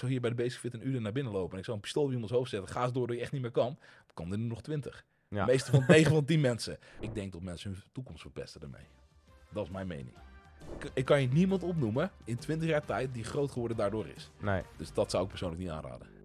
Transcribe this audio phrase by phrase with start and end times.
[0.00, 1.52] zou hier bij de Basic Fit een uur naar binnen lopen.
[1.52, 2.70] En ik zou een pistool in ons hoofd zetten.
[2.70, 3.78] Ga eens door dat je echt niet meer kan.
[4.06, 5.04] Dan kan er nu nog twintig.
[5.28, 5.44] Ja.
[5.44, 6.78] De meeste van 9 van 10 mensen.
[7.00, 8.86] Ik denk dat mensen hun toekomst verpesten daarmee.
[9.52, 10.16] Dat is mijn mening.
[10.78, 14.30] Ik, ik kan je niemand opnoemen in 20 jaar tijd die groot geworden daardoor is.
[14.40, 14.62] Nee.
[14.76, 16.19] Dus dat zou ik persoonlijk niet aanraden.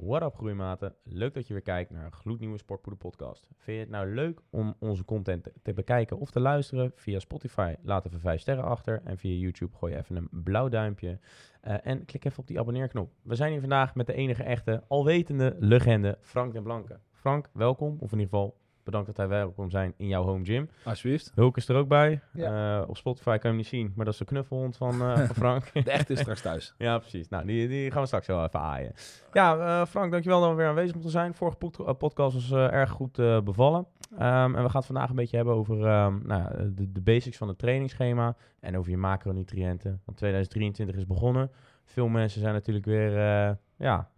[0.00, 3.46] What up groeimaten, leuk dat je weer kijkt naar een gloednieuwe Sportpoeder podcast.
[3.56, 6.92] Vind je het nou leuk om onze content te, bekijken of te luisteren?
[6.94, 10.68] Via Spotify laat even 5 sterren achter en via YouTube gooi je even een blauw
[10.68, 11.18] duimpje.
[11.60, 13.12] Eh, en klik even op die abonneerknop.
[13.22, 17.00] We zijn hier vandaag met de enige echte, alwetende legende Frank den Blanke.
[17.12, 20.68] Frank, welkom, of in ieder geval bedankt dat hij welkom zijn in jouw home gym.
[20.84, 21.32] Alsjeblieft.
[21.34, 22.20] Hulk is er ook bij.
[22.34, 25.16] Eh, op Spotify kan je hem niet zien, maar dat is de knuffelhond van, eh,
[25.16, 25.70] van Frank.
[25.84, 26.74] De echte is straks thuis.
[26.78, 27.28] Ja, precies.
[27.28, 28.92] Nou, die, die gaan we straks wel even aaien.
[29.32, 31.34] Ja, eh, Frank, dankjewel dat we weer aanwezig moeten zijn.
[31.34, 33.86] Vorige pod- podcast was eh, erg goed eh, bevallen.
[34.18, 37.36] Ehm, en we gaan het vandaag een beetje hebben over ehm, nou, de, de basics
[37.36, 40.00] van het trainingsschema en over je macronutriënten.
[40.04, 41.50] Want 2023 is begonnen.
[41.84, 44.08] Veel mensen zijn natuurlijk weer eh, ja,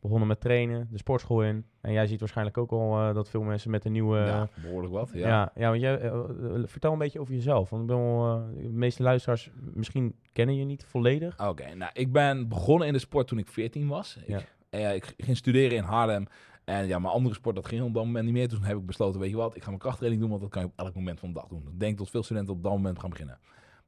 [0.00, 1.66] begonnen met trainen, de sportschool in.
[1.80, 4.18] En jij ziet waarschijnlijk ook al eh, dat veel mensen met een nieuwe...
[4.18, 5.10] ja, behoorlijk wat.
[5.12, 5.28] Ja.
[5.28, 7.70] Ja, ja, want jij, eh, eh, vertel een beetje over jezelf.
[7.70, 11.48] Want ik ben wel, eh, de meeste luisteraars misschien kennen je niet volledig.
[11.48, 14.18] Oké, nou, ik ben begonnen in de sport toen ik 14 was.
[14.26, 14.38] Ja.
[14.38, 16.26] Ik, eh, ik ging studeren in Haarlem.
[16.64, 18.48] En ja, mijn andere sport, dat ging op dat moment niet meer.
[18.48, 20.62] Toen heb ik besloten, weet je wat, ik ga mijn krachttraining doen, want dat kan
[20.62, 21.62] je op elk moment van de dag doen.
[21.72, 23.38] Ik denk dat veel studenten op dat moment gaan beginnen.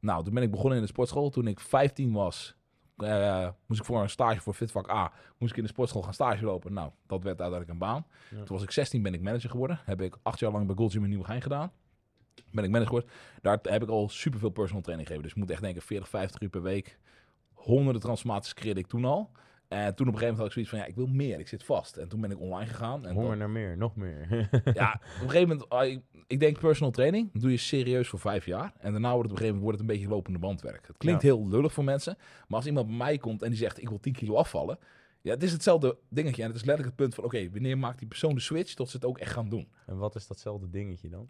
[0.01, 1.31] Nou, toen ben ik begonnen in de sportschool.
[1.31, 2.57] Toen ik 15 was,
[3.03, 6.15] eh, moest ik voor een stage voor Fitvak A, moest ik in de sportschool gaan
[6.15, 6.73] stage lopen.
[6.73, 8.07] Nou, dat werd uiteindelijk een baan.
[8.31, 8.37] Ja.
[8.37, 9.81] Toen was ik 16, ben ik manager geworden.
[9.85, 11.73] Heb ik acht jaar lang bij Gold Gym in Nieuwegein gedaan.
[12.51, 13.11] Ben ik manager geworden.
[13.43, 15.29] Daar heb ik al superveel personal training gegeven.
[15.29, 16.99] Dus ik moet echt denken 40, 50 uur per week.
[17.53, 19.31] Honderden transformaties creëerde ik toen al.
[19.69, 21.39] En toen op een gegeven moment had ik zoiets van, ja, ik wil meer.
[21.39, 21.97] Ik zit vast.
[21.97, 23.07] En toen ben ik online gegaan.
[23.07, 24.49] En Honger naar meer, nog meer.
[24.75, 28.19] ja, op een gegeven moment, ah, ik, ik denk personal training, doe je serieus voor
[28.19, 28.73] vijf jaar.
[28.79, 30.87] En daarna wordt het op een gegeven moment wordt het een beetje lopende bandwerk.
[30.87, 31.29] Het klinkt Ja.
[31.29, 32.17] heel lullig voor mensen,
[32.49, 34.79] maar als iemand bij mij komt en die zegt, ik wil 10 kilo afvallen.
[35.21, 36.43] Ja, het is hetzelfde dingetje.
[36.43, 38.91] En het is letterlijk het punt van, oké, wanneer maakt die persoon de switch tot
[38.91, 39.69] ze het ook echt gaan doen?
[39.87, 41.29] en wat is datzelfde dingetje dan?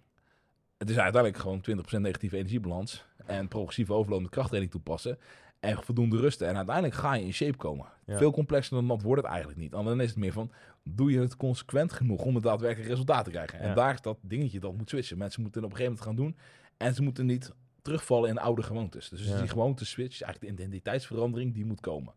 [0.76, 1.60] Het is uiteindelijk gewoon
[1.96, 5.18] 20% negatieve energiebalans en progressieve overload met krachttraining toepassen.
[5.60, 6.48] En voldoende rusten.
[6.48, 7.86] En uiteindelijk ga je in shape komen.
[8.06, 8.18] Ja.
[8.18, 9.72] Veel complexer dan dat wordt het eigenlijk niet.
[9.72, 10.50] En dan is het meer van,
[10.82, 13.58] doe je het consequent genoeg om het daadwerkelijk resultaat te krijgen?
[13.58, 15.18] En daar is dat dingetje dat moet switchen.
[15.18, 16.52] Mensen moeten het op een gegeven moment gaan doen.
[16.76, 17.52] En ze moeten niet
[17.82, 19.08] terugvallen in oude gewoontes.
[19.08, 19.38] Dus Ja.
[19.38, 22.14] die gewoonte switch, eigenlijk de identiteitsverandering, die moet komen.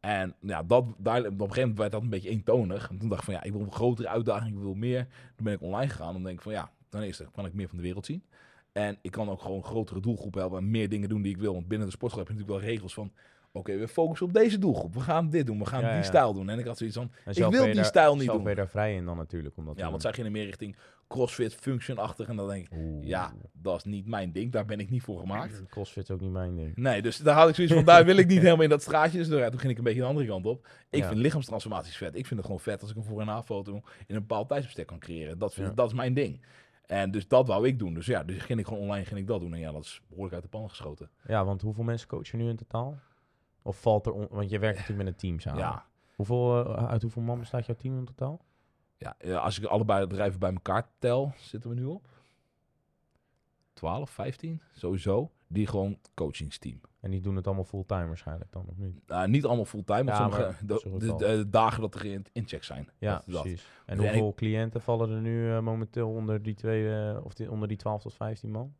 [0.00, 2.88] En ja, dat, daar, op een gegeven moment werd dat een beetje eentonig.
[2.90, 5.06] En toen dacht ik van ja, ik wil een grotere uitdaging, ik wil meer.
[5.36, 6.12] Toen ben ik online gegaan.
[6.12, 8.24] Dan denk ik van ja, ten eerste kan ik meer van de wereld zien.
[8.72, 11.52] En ik kan ook gewoon grotere doelgroep helpen en meer dingen doen die ik wil.
[11.52, 13.12] Want binnen de sportschool heb je natuurlijk wel regels van...
[13.54, 14.94] Oké, we focussen op deze doelgroep.
[14.94, 15.58] We gaan dit doen.
[15.58, 16.48] We gaan Ja, die stijl doen.
[16.48, 17.10] En ik had zoiets van...
[17.26, 18.42] Ik zelf wil die daar- stijl niet zelf doen.
[18.44, 19.56] ben je daar vrij in dan natuurlijk.
[19.56, 20.76] Om dat te Ja, want zij gingen meer richting
[21.08, 22.28] crossfit, function-achtig.
[22.28, 23.06] En dan denk ik, Oeh.
[23.06, 24.52] ja, dat is niet mijn ding.
[24.52, 25.62] Daar ben ik niet voor gemaakt.
[25.70, 26.76] Crossfit is ook niet mijn ding.
[26.76, 29.18] Nee, dus daar had ik zoiets van, daar wil ik niet helemaal in dat straatje.
[29.18, 30.68] Dus toen ging ik een beetje de andere kant op.
[30.90, 31.08] Ik Ja.
[31.08, 32.14] vind lichaamstransformaties vet.
[32.16, 33.74] Ik vind het gewoon vet als ik een voor- en na-foto
[34.06, 35.38] in een bepaald tijdsbestek kan creëren.
[35.38, 35.74] Dat, vind, Ja.
[35.74, 36.40] dat is mijn ding.
[36.86, 37.94] En dus dat wou ik doen.
[37.94, 39.52] Dus ja, dus ging ik gewoon online ging ik dat doen.
[39.52, 41.10] En ja, dat is behoorlijk uit de pan geschoten.
[41.26, 42.98] Ja, want hoeveel mensen coach je nu in totaal?
[43.62, 44.28] Of valt er...
[44.28, 45.60] Want je werkt natuurlijk met een team samen.
[45.60, 48.44] Ja, Hoeveel, eh, uit hoeveel man bestaat jouw team in totaal?
[49.18, 52.08] ja, als ik allebei de bedrijven bij elkaar tel, zitten we nu op
[53.72, 55.30] 12, 15, sowieso.
[55.46, 56.80] Die gewoon coachingsteam.
[57.02, 59.00] En die doen het allemaal fulltime waarschijnlijk dan, of niet?
[59.06, 62.88] Nou, niet allemaal fulltime, maar Ja, sommige maar de, dagen dat er in, inchecks zijn.
[62.98, 63.42] Ja, Dat- dat.
[63.42, 63.66] precies.
[63.86, 67.50] En Dus hoeveel cliënten vallen er nu eh, momenteel onder die, twee, eh, of die,
[67.50, 68.74] onder die 12 tot 15 man?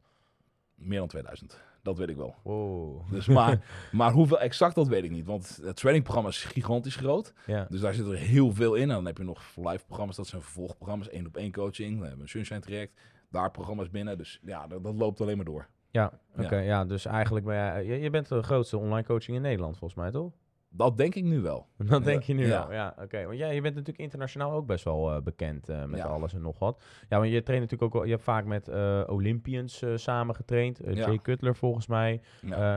[0.75, 1.61] Meer dan 2000.
[1.83, 2.35] Dat weet ik wel.
[2.43, 3.11] Wow.
[3.11, 5.27] Dus maar, maar hoeveel exact, dat weet ik niet.
[5.27, 7.33] Want het trainingprogramma is gigantisch groot.
[7.47, 8.83] Ja, Dus daar zit er heel veel in.
[8.83, 11.09] En dan heb je nog live programma's, dat zijn vervolgprogramma's.
[11.09, 11.91] één op één coaching.
[11.91, 13.01] Dan hebben we een Sunshine traject.
[13.31, 14.19] Daar programma's binnen.
[14.19, 15.69] Dus ja, dat, dat loopt alleen maar door.
[15.93, 16.57] Ja oké.
[16.57, 16.63] Ja.
[16.63, 16.85] ja.
[16.85, 17.85] dus eigenlijk ben jij...
[17.85, 20.33] Je, je bent de grootste online coaching in Nederland volgens mij, toch?
[20.75, 21.67] Dat denk ik nu wel.
[21.89, 22.67] Dat denk je nu Ja.
[22.67, 22.73] wel.
[22.73, 23.25] Ja, oké.
[23.27, 26.41] Want jij je bent natuurlijk internationaal ook best wel eh, bekend eh, met alles en
[26.41, 26.83] nog wat.
[27.09, 28.05] Ja, want je traint natuurlijk ook.
[28.05, 30.81] Je hebt vaak met eh, Olympians samen getraind.
[30.85, 30.93] Ja.
[30.93, 32.21] Jay Cutler volgens mij.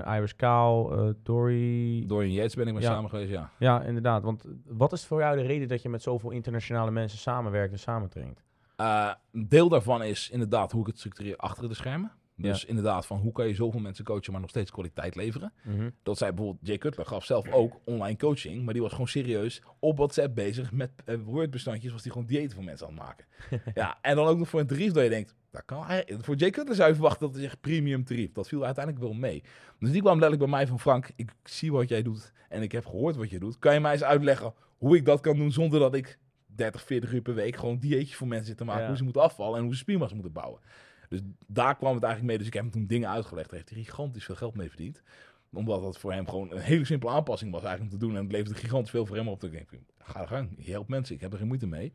[0.05, 0.91] Iris Kaal,
[1.23, 2.05] Dory...
[2.07, 3.49] Dorian Yates ben ik mee samen geweest, ja.
[3.59, 4.23] Ja, inderdaad.
[4.23, 7.79] Want wat is voor jou de reden dat je met zoveel internationale mensen samenwerkt en
[7.79, 8.43] samentraint?
[8.75, 12.11] Eh, een deel daarvan is inderdaad hoe ik het structureer achter de schermen.
[12.37, 15.53] Dus inderdaad van hoe kan je zoveel mensen coachen, maar nog steeds kwaliteit leveren.
[16.03, 19.61] Dat zei bijvoorbeeld Jay Cutler gaf zelf ook online coaching, maar die was gewoon serieus
[19.79, 20.91] op WhatsApp bezig met
[21.25, 23.25] Word-bestandjes, was die gewoon diëten voor mensen aan het maken.
[23.81, 26.49] ja, en dan ook nog voor een tarief dat je denkt, dat kan voor Jay
[26.49, 28.31] Cutler zou je verwachten dat hij zegt premium tarief.
[28.31, 29.43] Dat viel uiteindelijk wel mee.
[29.79, 32.71] Dus die kwam letterlijk bij mij van Frank, ik zie wat jij doet en ik
[32.71, 33.59] heb gehoord wat je doet.
[33.59, 37.13] Kan je mij eens uitleggen hoe ik dat kan doen zonder dat ik 30, 40
[37.13, 38.87] uur per week gewoon dieetjes voor mensen zit te maken, Ja.
[38.87, 40.59] hoe ze moeten afvallen en hoe ze spiermassa moeten bouwen.
[41.09, 42.37] Dus daar kwam het eigenlijk mee.
[42.37, 43.49] Dus ik heb hem toen dingen uitgelegd.
[43.49, 45.01] Daar heeft hij gigantisch veel geld mee verdiend.
[45.53, 48.15] Omdat dat voor hem gewoon een hele simpele aanpassing was eigenlijk om te doen.
[48.15, 49.43] En het leverde gigantisch veel voor hem op.
[49.43, 51.93] Ik denk, ga er gang, je helpt mensen, ik heb er geen moeite mee.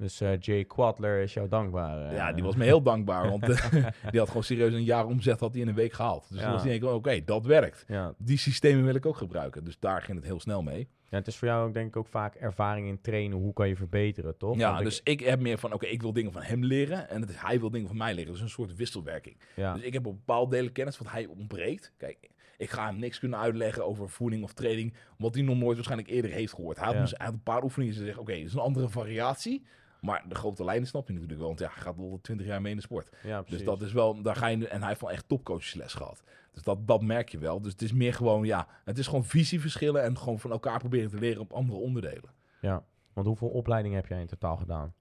[0.00, 2.10] Dus uh, Jay Quadler is jou dankbaar.
[2.10, 3.28] Uh, ja, die was me heel dankbaar.
[3.30, 3.72] Want uh,
[4.10, 6.26] die had gewoon serieus een jaar omzet had hij in een week gehaald.
[6.28, 6.44] Dus ja.
[6.44, 7.84] toen was hij denk oké, dat werkt.
[7.88, 8.14] Ja.
[8.18, 9.64] Die systemen wil ik ook gebruiken.
[9.64, 10.88] Dus daar ging het heel snel mee.
[11.10, 13.38] Ja, het is voor jou ook denk ik ook vaak ervaring in trainen.
[13.38, 14.56] Hoe kan je verbeteren, toch?
[14.56, 15.20] Ja, want dus ik...
[15.20, 15.26] ik...
[15.26, 17.08] heb meer van, oké, ik wil dingen van hem leren.
[17.08, 18.32] En het is, hij wil dingen van mij leren.
[18.32, 19.36] Dus een soort wisselwerking.
[19.56, 19.74] Ja.
[19.74, 21.92] Dus ik heb op bepaalde delen kennis wat hij ontbreekt.
[21.96, 24.94] Kijk, ik ga hem niks kunnen uitleggen over voeding of training.
[25.18, 26.78] Wat hij nog nooit waarschijnlijk eerder heeft gehoord.
[26.78, 27.24] Hij had, ja.
[27.24, 29.64] had een paar oefeningen en zegt, oké, okay, is een andere variatie.
[30.00, 31.48] Maar de grote lijnen snap je natuurlijk wel.
[31.48, 33.10] Want ja, hij gaat al 20 jaar mee in de sport.
[33.22, 36.22] Ja, dus dat is wel, daar ga je, en hij heeft wel echt topcoachesles gehad.
[36.52, 37.60] Dus dat, dat merk je wel.
[37.60, 41.10] Dus het is meer gewoon, ja, het is gewoon visieverschillen en gewoon van elkaar proberen
[41.10, 42.30] te leren op andere onderdelen.
[42.60, 44.94] Ja, want hoeveel opleidingen heb jij in totaal gedaan?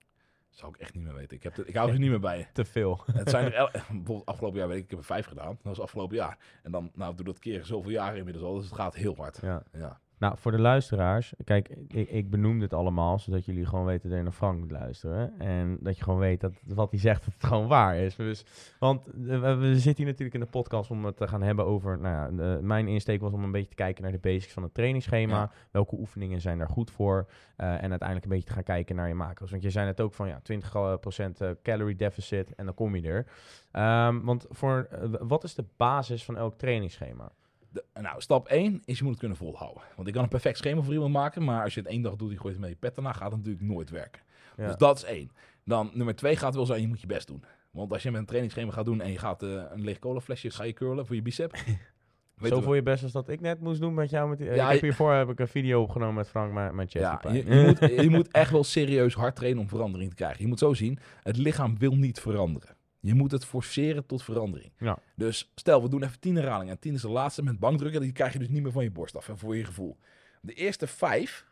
[0.60, 1.38] zou ik echt niet meer weten.
[1.38, 2.50] Ik, heb ik hou er niet meer bij.
[2.54, 3.04] Te veel.
[3.12, 5.48] Het zijn er bijvoorbeeld afgelopen jaar weet ik, ik heb er vijf gedaan.
[5.48, 6.38] Dat was afgelopen jaar.
[6.63, 8.56] En dan, nou, doe dat keer zoveel jaren inmiddels al.
[8.56, 9.40] Dus het gaat heel hard.
[9.42, 9.63] Ja.
[9.72, 10.00] ja.
[10.19, 14.18] Nou, voor de luisteraars, kijk, ik, ik benoem dit allemaal zodat jullie gewoon weten dat
[14.18, 15.39] je naar Frank moet luisteren.
[15.39, 18.16] En dat je gewoon weet dat wat hij zegt, dat het gewoon waar is.
[18.16, 18.45] Dus,
[18.80, 22.00] want we, we, zitten hier natuurlijk in de podcast om het te gaan hebben over.
[22.00, 24.63] Nou ja, de, mijn insteek was om een beetje te kijken naar de basics van
[24.63, 25.51] het trainingsschema.
[25.71, 27.27] Welke oefeningen zijn daar goed voor?
[27.57, 29.51] Uh, en uiteindelijk een beetje te gaan kijken naar je macro's.
[29.51, 30.42] Want je zei net ook van ja,
[31.54, 33.25] 20% calorie deficit en dan kom je er.
[34.07, 37.31] Um, want voor, uh, wat is de basis van elk trainingsschema?
[37.69, 39.83] De, nou, stap 1 is je moet het kunnen volhouden.
[39.95, 42.16] Want ik kan een perfect schema voor iemand maken, maar als je het één dag
[42.16, 44.21] doet, je gooit het met je pet daarna, gaat het natuurlijk nooit werken.
[44.56, 45.31] Dus dat is één.
[45.63, 47.44] Dan nummer twee gaat wel zijn, je moet je best doen.
[47.71, 50.50] Want als je met een trainingsschema gaat doen en je gaat uh, een leeg colaflesje,
[50.50, 51.56] ga je curlen voor je bicep.
[52.39, 54.30] Weet Zo voor je best als dat ik net moest doen met jou.
[54.30, 56.88] Met die, ja, ik heb hiervoor heb ik een video opgenomen met Frank, mijn, mijn
[56.92, 60.42] ja, je, je, moet, je moet echt wel serieus hard trainen om verandering te krijgen.
[60.42, 62.75] Je moet zo zien, het lichaam wil niet veranderen.
[63.00, 64.72] Je moet het forceren tot verandering.
[64.78, 65.00] Ja.
[65.16, 66.74] Dus stel, we doen even 10 herhalingen.
[66.74, 68.01] En 10 is de laatste met bankdrukken.
[68.01, 69.98] Die krijg je dus niet meer van je borst af en voor je gevoel.
[70.42, 71.46] De eerste vijf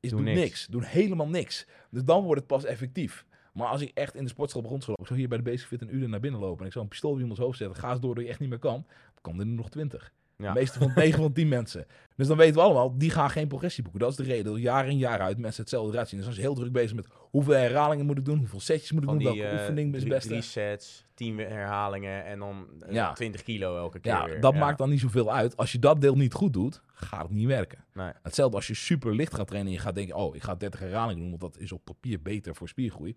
[0.00, 0.66] is doen, niks.
[0.66, 1.66] Doen helemaal niks.
[1.90, 3.26] Dus dan wordt het pas effectief.
[3.52, 5.44] Maar als ik echt in de sportschool begon te lopen, ik zou hier bij de
[5.44, 7.58] Basic Fit een uur naar binnen lopen en ik zou een pistool op iemands hoofd
[7.58, 10.12] zetten, ga eens door dat je echt niet meer kan, dan kan er nog 20.
[10.36, 10.52] Ja.
[10.52, 11.86] De meeste van 9 van 10 mensen.
[12.16, 14.00] Dus dan weten we allemaal, die gaan geen progressie boeken.
[14.00, 14.44] Dat is de reden.
[14.44, 16.18] Dat jaar in jaar uit mensen hetzelfde eruit zien.
[16.18, 19.02] Dus als je heel druk bezig met hoeveel herhalingen moet ik doen, hoeveel setjes moet
[19.02, 20.24] ik doen, welke uh, oefening is.
[20.24, 23.12] Drie sets, 10 herhalingen en dan uh, ja.
[23.12, 24.12] 20 kilo elke keer.
[24.12, 25.56] Ja, dat maakt dan niet zoveel uit.
[25.56, 27.84] Als je dat deel niet goed doet, gaat het niet werken.
[27.94, 28.12] Nee.
[28.22, 30.80] Hetzelfde als je super licht gaat trainen en je gaat denken, oh, ik ga 30
[30.80, 33.16] herhalingen doen, want dat is op papier beter voor spiergroei.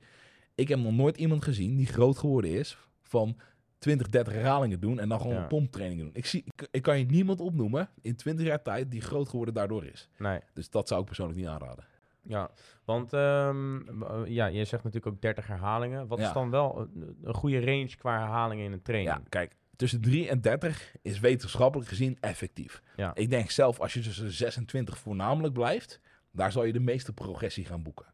[0.56, 3.38] Ik heb nog nooit iemand gezien die groot geworden is van
[3.80, 5.48] 20, 30 herhalingen doen en dan gewoon ja.
[5.48, 6.14] pomptrainingen doen.
[6.16, 9.54] Ik, zie, ik, ik, kan je niemand opnoemen in 20 jaar tijd die groot geworden
[9.54, 10.10] daardoor is.
[10.18, 10.40] Nee.
[10.54, 11.86] Dus dat zou ik persoonlijk niet aanraden.
[12.22, 12.50] Ja,
[12.86, 16.08] want um, ja, je zegt natuurlijk ook 30 herhalingen.
[16.08, 16.88] Wat is dan wel
[17.24, 19.16] een, goede range qua herhalingen in een training?
[19.16, 22.82] Ja, kijk, tussen 3 en 30 is wetenschappelijk gezien effectief.
[22.96, 23.12] Ja.
[23.16, 26.00] Ik denk zelf, als je tussen 26 voornamelijk blijft,
[26.32, 28.06] daar zal je de meeste progressie gaan boeken.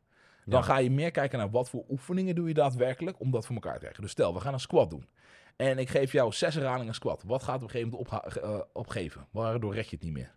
[0.46, 3.56] Dan ga je meer kijken naar wat voor oefeningen doe je daadwerkelijk om dat voor
[3.56, 4.02] elkaar te krijgen.
[4.02, 5.08] Dus stel, we gaan een squat doen.
[5.56, 7.24] En ik geef jou zes herhalingen squat.
[7.26, 9.28] Wat gaat op een gegeven moment uh, opgeven?
[9.32, 10.34] Waardoor red je het niet meer?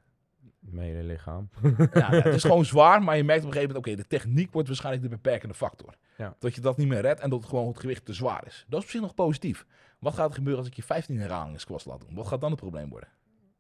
[0.59, 1.49] Mijn lichaam.
[1.93, 3.97] ja, het is gewoon zwaar, maar je merkt op een gegeven moment...
[3.97, 5.95] oké, de techniek wordt waarschijnlijk de beperkende factor.
[6.17, 6.35] Ja.
[6.39, 8.65] Dat je dat niet meer redt en dat het gewoon het gewicht te zwaar is.
[8.69, 9.67] Dat is op zich nog positief.
[9.99, 12.15] Wat gaat er gebeuren als ik je 15 herhalingen squat laat doen?
[12.15, 13.09] Wat gaat dan het probleem worden?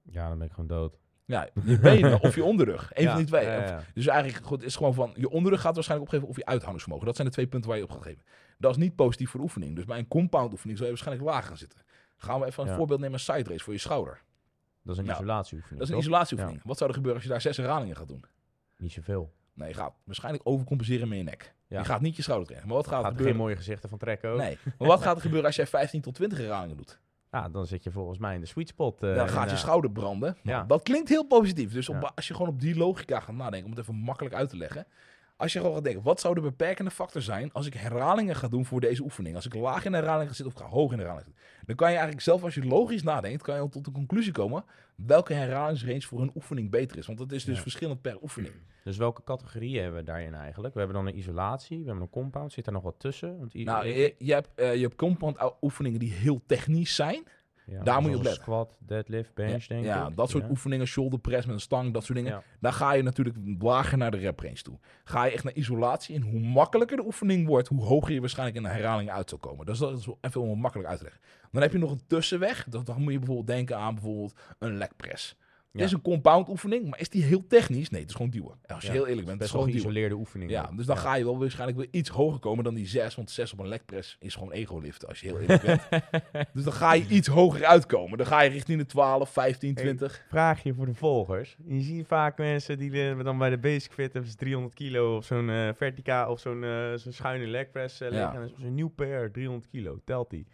[0.02, 0.98] Ja, dan ben ik gewoon dood.
[1.28, 2.90] Ja, je benen of je onderrug.
[2.94, 3.46] Eén van die twee.
[3.94, 7.06] dus eigenlijk goed, is gewoon van je onderrug gaat waarschijnlijk opgeven of je uithoudingsvermogen.
[7.06, 8.22] Dat zijn de twee punten waar je op gaat geven.
[8.58, 9.76] Dat is niet positief voor de oefening.
[9.76, 11.80] Dus bij een compound oefening zou je waarschijnlijk lager gaan zitten.
[12.16, 14.22] Gaan we even een voorbeeld nemen, side race voor je schouder.
[14.82, 15.78] Dat is een nou, isolatieoefening.
[15.78, 16.60] Dat is een isolatieoefening.
[16.64, 18.24] Wat zou er gebeuren als je daar zes herhalingen gaat doen?
[18.76, 19.32] Niet zoveel.
[19.54, 21.54] Nee, je gaat waarschijnlijk overcompenseren met je nek.
[21.66, 22.68] Je gaat niet je schouder trekken.
[22.68, 23.34] Maar wat gaat, gaat er gebeuren?
[23.34, 24.38] geen mooie gezichten van trekken ook.
[24.38, 24.58] Nee.
[24.78, 26.98] Maar wat gaat er gebeuren als jij 15 tot 20 herhalingen doet?
[27.30, 29.02] Ja, dan zit je volgens mij in de sweet spot.
[29.02, 30.36] Uh, dan gaat je schouder branden.
[30.42, 30.64] Ja.
[30.64, 31.72] Dat klinkt heel positief.
[31.72, 34.48] Dus op, als je gewoon op die logica gaat nadenken, om het even makkelijk uit
[34.48, 34.86] te leggen.
[35.38, 38.48] Als je gewoon gaat denken, wat zou de beperkende factor zijn als ik herhalingen ga
[38.48, 39.34] doen voor deze oefening?
[39.34, 41.34] Als ik laag in de herhalingen zit of ga hoog in de herhalingen
[41.66, 44.64] Dan kan je eigenlijk zelf, als je logisch nadenkt, kan je tot de conclusie komen
[44.94, 47.06] welke herhalingsrange voor een oefening beter is.
[47.06, 48.54] Want het is dus verschillend per oefening.
[48.84, 50.74] Dus welke categorieën hebben we daarin eigenlijk?
[50.74, 52.52] We hebben dan een isolatie, we hebben een compound.
[52.52, 53.38] Zit er nog wat tussen?
[53.38, 57.24] Want nou, je, je, hebt, uh, je hebt compound oefeningen die heel technisch zijn.
[57.70, 58.42] Ja, daar moet je op letten.
[58.42, 59.86] Squat, deadlift, bench, denk ik.
[59.86, 62.42] Ja, dat soort oefeningen, shoulder press met een stang, dat soort dingen.
[62.60, 64.78] Daar ga je natuurlijk lager naar de rep range toe.
[65.04, 68.56] Ga je echt naar isolatie en hoe makkelijker de oefening wordt, hoe hoger je waarschijnlijk
[68.56, 69.66] in de herhaling uit zal komen.
[69.66, 71.22] Dus dat is even makkelijk uit te leggen.
[71.52, 72.66] Dan heb je nog een tussenweg.
[72.68, 75.36] Dan, dan moet je bijvoorbeeld denken aan bijvoorbeeld een leg press.
[75.72, 77.90] Het is een compound oefening, maar is die heel technisch?
[77.90, 78.58] Nee, het is gewoon duwen.
[78.66, 79.80] Als je heel eerlijk bent, het is gewoon duwen.
[79.80, 80.50] geïsoleerde oefening.
[80.50, 83.14] Ja, dus dan ga je wel waarschijnlijk weer iets hoger komen dan die 6.
[83.14, 85.82] Want 6 op een legpress is gewoon ego-liften, als je heel eerlijk bent.
[86.54, 88.18] dus dan ga je iets hoger uitkomen.
[88.18, 90.24] Dan ga je richting de 12, 15, 20.
[90.28, 91.56] Vraagje voor de volgers.
[91.66, 95.24] Je ziet vaak mensen die dan bij de basic fit hebben ze 300 kilo op
[95.24, 98.32] zo'n eh vertica of zo'n eh, schuine leg press eh, liggen.
[98.32, 98.40] Ja.
[98.40, 100.46] En Zo'n nieuw PR, 300 kilo, telt die.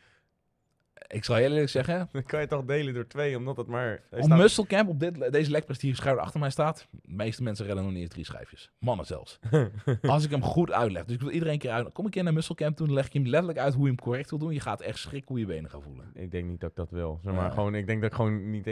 [1.06, 4.02] Ik zal heel eerlijk zeggen, Dan kan je toch delen door twee, omdat het maar...
[4.10, 7.42] op staat- muscle camp, op dit, deze legpress die schuin achter mij staat, de meeste
[7.42, 8.70] mensen redden nog niet eens drie schijfjes.
[8.78, 9.38] Mannen zelfs.
[10.02, 11.04] Als ik hem goed uitleg.
[11.04, 11.92] Dus ik wil iedereen een keer uit.
[11.92, 13.88] Kom een keer naar muscle camp toe, dan leg ik hem letterlijk uit hoe je
[13.88, 14.52] hem correct wil doen.
[14.52, 16.10] Je gaat echt schrikken hoe je benen gaan voelen.
[16.14, 17.18] Ik denk niet dat ik dat wil.
[17.22, 18.64] Zeg maar, gewoon, ik denk dat ik gewoon niet...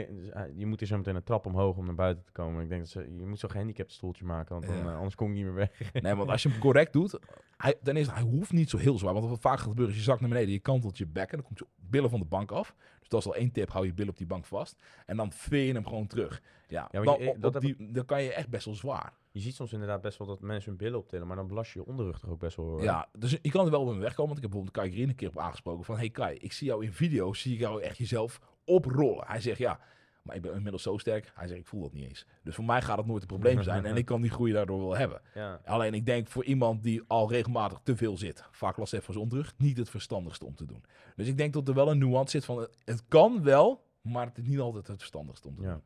[0.57, 2.63] Je moet hier zo meteen een trap omhoog om naar buiten te komen.
[2.63, 4.91] Ik denk dat ze, je moet zo'n gehandicapt stoeltje maken, want dan, Ja.
[4.91, 5.71] eh, anders kom ik niet meer weg.
[5.93, 7.19] Nee, want als je hem correct doet,
[7.57, 9.13] hij, dan is hij hoeft niet zo heel zwaar.
[9.15, 11.47] Want wat vaak gaat gebeuren is je zakt naar beneden, je kantelt je bekken, dan
[11.47, 12.75] komt je billen van de bank af.
[13.01, 14.83] Dus dat is al één tip, hou je billen op die bank vast.
[15.07, 16.43] En dan veer je hem gewoon terug.
[16.69, 19.13] Ja, dan, je- op- dat op heb die, dan kan je echt best wel zwaar.
[19.31, 21.79] Je ziet soms inderdaad best wel dat mensen hun billen optillen, maar dan belast je
[21.79, 22.67] je onderrug toch ook best wel.
[22.67, 22.83] hoor.
[22.83, 24.33] Ja, dus je kan er wel op hem wegkomen.
[24.35, 25.97] Want ik heb bijvoorbeeld Kai Green een keer op aangesproken van...
[25.97, 29.27] Hey Kai, ik zie jou in video's, zie ik jou echt jezelf oprollen.
[29.27, 29.81] Hij zegt ja,
[30.23, 31.31] maar ik ben inmiddels zo sterk.
[31.35, 32.27] Hij zegt ik voel dat niet eens.
[32.43, 33.85] Dus voor mij gaat het nooit een probleem zijn.
[33.87, 35.21] en ik kan die groei daardoor wel hebben.
[35.35, 35.61] ja.
[35.65, 39.15] Alleen ik denk voor iemand die al regelmatig te veel zit, vaak last heeft van
[39.15, 40.85] zijn onderrug, niet het verstandigste om te doen.
[41.17, 44.39] Dus ik denk dat er wel een nuance zit van het, kan wel, maar het
[44.39, 45.71] is niet altijd het verstandigste om te Ja.
[45.73, 45.83] doen.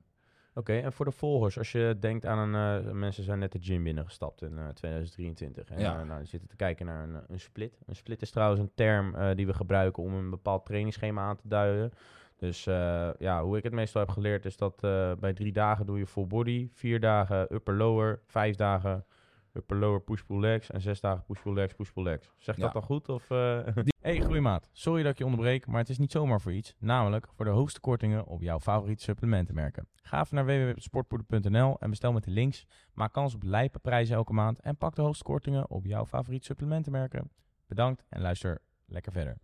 [0.55, 2.85] Oké, en voor de volgers, als je denkt aan een...
[2.87, 5.69] eh, mensen zijn net de gym binnengestapt in eh, 2023.
[5.69, 6.01] En Ja.
[6.01, 7.79] eh, nou, die zitten te kijken naar een, een split.
[7.87, 11.37] Een split is trouwens een term eh, die we gebruiken om een bepaald trainingsschema aan
[11.37, 11.93] te duiden.
[12.37, 15.87] Dus eh, ja, hoe ik het meestal heb geleerd is dat eh, bij drie dagen
[15.87, 16.69] doe je full body.
[16.73, 18.23] Vier dagen upper-lower.
[18.27, 19.05] Vijf dagen
[19.53, 20.71] upper-lower push-pull legs.
[20.71, 22.33] En zes dagen push-pull legs, push-pull legs.
[22.39, 22.63] Zeg Ja.
[22.63, 23.09] dat dan goed?
[23.09, 23.59] Of, eh?
[24.07, 26.75] Hey groeimaat, sorry dat ik je onderbreek, maar het is niet zomaar voor iets.
[26.79, 29.89] Namelijk voor de hoogste kortingen op jouw favoriete supplementenmerken.
[30.03, 32.67] Ga even naar www.sportpoeder.nl en bestel met de links.
[32.95, 36.45] Maak kans op lijpe prijzen elke maand en pak de hoogste kortingen op jouw favoriete
[36.45, 37.31] supplementenmerken.
[37.67, 39.37] Bedankt en luister lekker verder.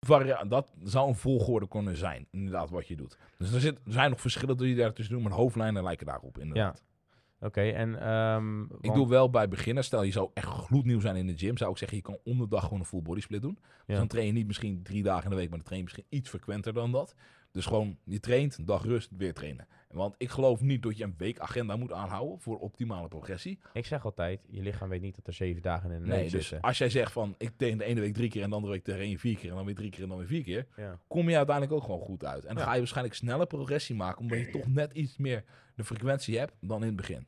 [0.00, 3.18] Varia dat zou een volgorde kunnen zijn, inderdaad, wat je doet.
[3.38, 6.06] Dus er, zit, er zijn nog verschillen die je daar tussen doen, maar hoofdlijnen lijken
[6.06, 6.82] daarop, inderdaad.
[7.40, 8.00] Oké, en...
[8.00, 11.56] ehm, Ik doe wel bij beginners, stel je zou echt gloednieuw zijn in de gym,
[11.56, 13.58] zou ik zeggen, je kan om de dag gewoon een full body split doen.
[13.86, 15.84] Dus dan train je niet misschien drie dagen in de week, maar dan train je
[15.84, 17.14] misschien iets frequenter dan dat.
[17.52, 19.66] Dus gewoon, je traint, een dag rust, weer trainen.
[19.90, 23.58] Want ik geloof niet dat je een weekagenda moet aanhouden voor optimale progressie.
[23.72, 26.30] Ik zeg altijd, je lichaam weet niet dat er zeven dagen in de Nee, week
[26.30, 26.60] dus zitten.
[26.68, 28.84] als jij zegt van, ik train de ene week drie keer en de andere week
[28.84, 30.98] train je vier keer en dan weer drie keer en dan weer vier keer, Ja.
[31.08, 32.42] kom je uiteindelijk ook gewoon goed uit.
[32.44, 32.64] En dan Ja.
[32.64, 36.52] ga je waarschijnlijk sneller progressie maken, omdat je toch net iets meer de frequentie hebt
[36.60, 37.26] dan in het begin.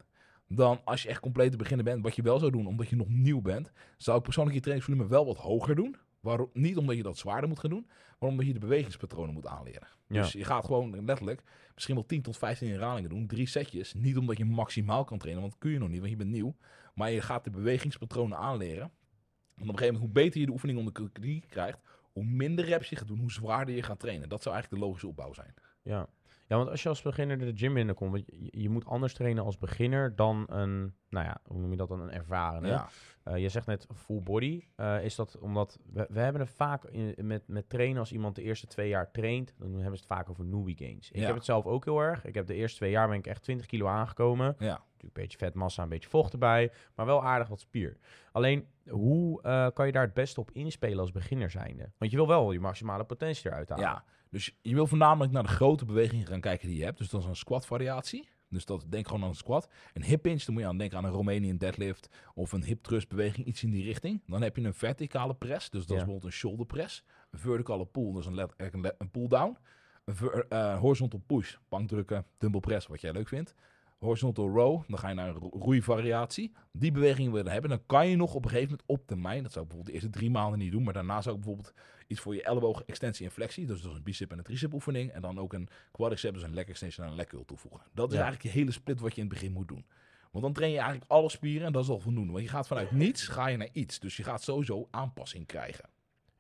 [0.49, 2.97] Dan als je echt compleet te beginnen bent, wat je wel zou doen, omdat je
[2.97, 5.97] nog nieuw bent, zou ik persoonlijk je trainingsvolume wel wat hoger doen.
[6.23, 6.51] Waarom?
[6.53, 7.87] Niet omdat je dat zwaarder moet gaan doen,
[8.19, 9.89] maar omdat je de bewegingspatronen moet aanleren.
[10.07, 10.23] Ja.
[10.23, 11.43] Dus je gaat gewoon letterlijk
[11.75, 13.95] misschien wel 10 tot 15 herhalingen doen, drie setjes.
[13.95, 16.31] Niet omdat je maximaal kan trainen, want dat kun je nog niet, want je bent
[16.31, 16.57] nieuw.
[16.95, 18.83] Maar je gaat de bewegingspatronen aanleren.
[18.83, 21.79] En op een gegeven moment, hoe beter je de oefening onder de knie krijgt,
[22.13, 24.29] hoe minder reps je gaat doen, hoe zwaarder je gaat trainen.
[24.29, 25.55] Dat zou eigenlijk de logische opbouw zijn.
[25.83, 26.07] Ja.
[26.49, 29.45] ja, want als je als beginner de gym binnenkomt, want je, je moet anders trainen
[29.45, 32.67] als beginner dan een, nou ja, hoe noem je dat dan, een ervaren.
[32.69, 32.89] Ja.
[33.25, 34.65] Eh, je zegt net full body.
[34.77, 38.35] Eh, is dat omdat, we, we hebben het vaak in, met, met trainen als iemand
[38.35, 41.11] de eerste twee jaar traint, dan hebben ze het vaak over newbie gains.
[41.11, 41.27] Ik Ja.
[41.27, 42.25] heb het zelf ook heel erg.
[42.25, 44.57] Ik heb de eerste twee jaar ben ik echt 20 kilo aangekomen.
[44.59, 44.81] Ja.
[45.03, 47.97] Natuurlijk een beetje vetmassa, een beetje vocht erbij, maar wel aardig wat spier.
[48.33, 51.91] Alleen, hoe eh, kan je daar het beste op inspelen als beginner zijnde?
[51.99, 53.85] Want je wil wel je maximale potentie eruit halen.
[53.85, 56.99] Ja, dus je wil voornamelijk naar de grote bewegingen gaan kijken die je hebt.
[56.99, 58.29] Dus dat is een squat variatie.
[58.49, 59.69] Dus dat, denk gewoon aan een squat.
[59.95, 62.83] Een hip pinch, dan moet je aan denken aan een Romanian deadlift of een hip
[62.83, 64.23] thrust beweging, iets in die richting.
[64.27, 65.95] Dan heb je een verticale press, dus dat Ja.
[65.95, 67.05] is bijvoorbeeld een shoulder press.
[67.31, 69.57] Een verticale pull, is een, let, een, een pull down.
[70.05, 73.55] Een ver- eh, horizontal push, bankdrukken, dumbbell press, wat jij leuk vindt.
[74.03, 76.53] Horizontal row, dan ga je naar een ro- roeivariatie.
[76.73, 79.53] Die bewegingen willen hebben, dan kan je nog op een gegeven moment op termijn, dat
[79.53, 81.75] zou ik bijvoorbeeld de eerste drie maanden niet doen, maar daarna zou ik bijvoorbeeld
[82.07, 84.73] iets voor je elleboog extensie en flexie, dus dat is een bicep en een tricep
[84.73, 87.81] oefening, en dan ook een quadricep, dus een leg extension en een leg curl toevoegen.
[87.95, 88.23] Dat is Ja.
[88.23, 89.87] eigenlijk je hele split wat je in het begin moet doen.
[90.31, 92.33] Want dan train je eigenlijk alle spieren en dat is al voldoende.
[92.33, 93.99] Want je gaat vanuit niets, ga je naar iets.
[94.01, 95.85] Dus je gaat sowieso aanpassing krijgen.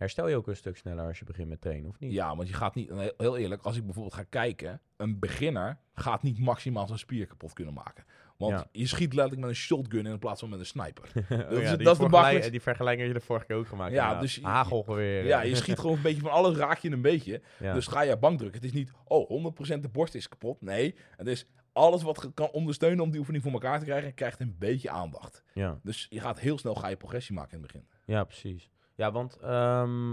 [0.02, 2.12] Herstel je ook een stuk sneller als je begint met trainen, of niet?
[2.12, 6.22] Ja, want je gaat niet, heel- eerlijk, als ik bijvoorbeeld ga kijken, een beginner gaat
[6.22, 8.04] niet maximaal zijn spier kapot kunnen maken.
[8.36, 8.66] Want Ja.
[8.72, 11.04] je schiet letterlijk met een shotgun in plaats van met een sniper.
[11.14, 13.56] Oh ja, dat die, is de vergelijk- makkelijkste- die vergelijking heb je de vorige keer
[13.56, 13.92] ook gemaakt.
[13.92, 15.24] Ja, dus je- Hagelgeweer.
[15.24, 17.42] Ja, je schiet gewoon een beetje van alles, raak je een beetje.
[17.58, 17.74] Ja.
[17.74, 18.60] Dus ga je bankdrukken.
[18.60, 20.60] Het is niet, oh, 100% de borst is kapot.
[20.60, 24.40] Nee, het is alles wat kan ondersteunen om die oefening voor elkaar te krijgen, krijgt
[24.40, 25.42] een beetje aandacht.
[25.54, 25.78] ja.
[25.82, 27.86] Dus je gaat heel snel ga je progressie maken in het begin.
[28.04, 28.70] ja, precies.
[28.96, 30.10] Ja, want ehm,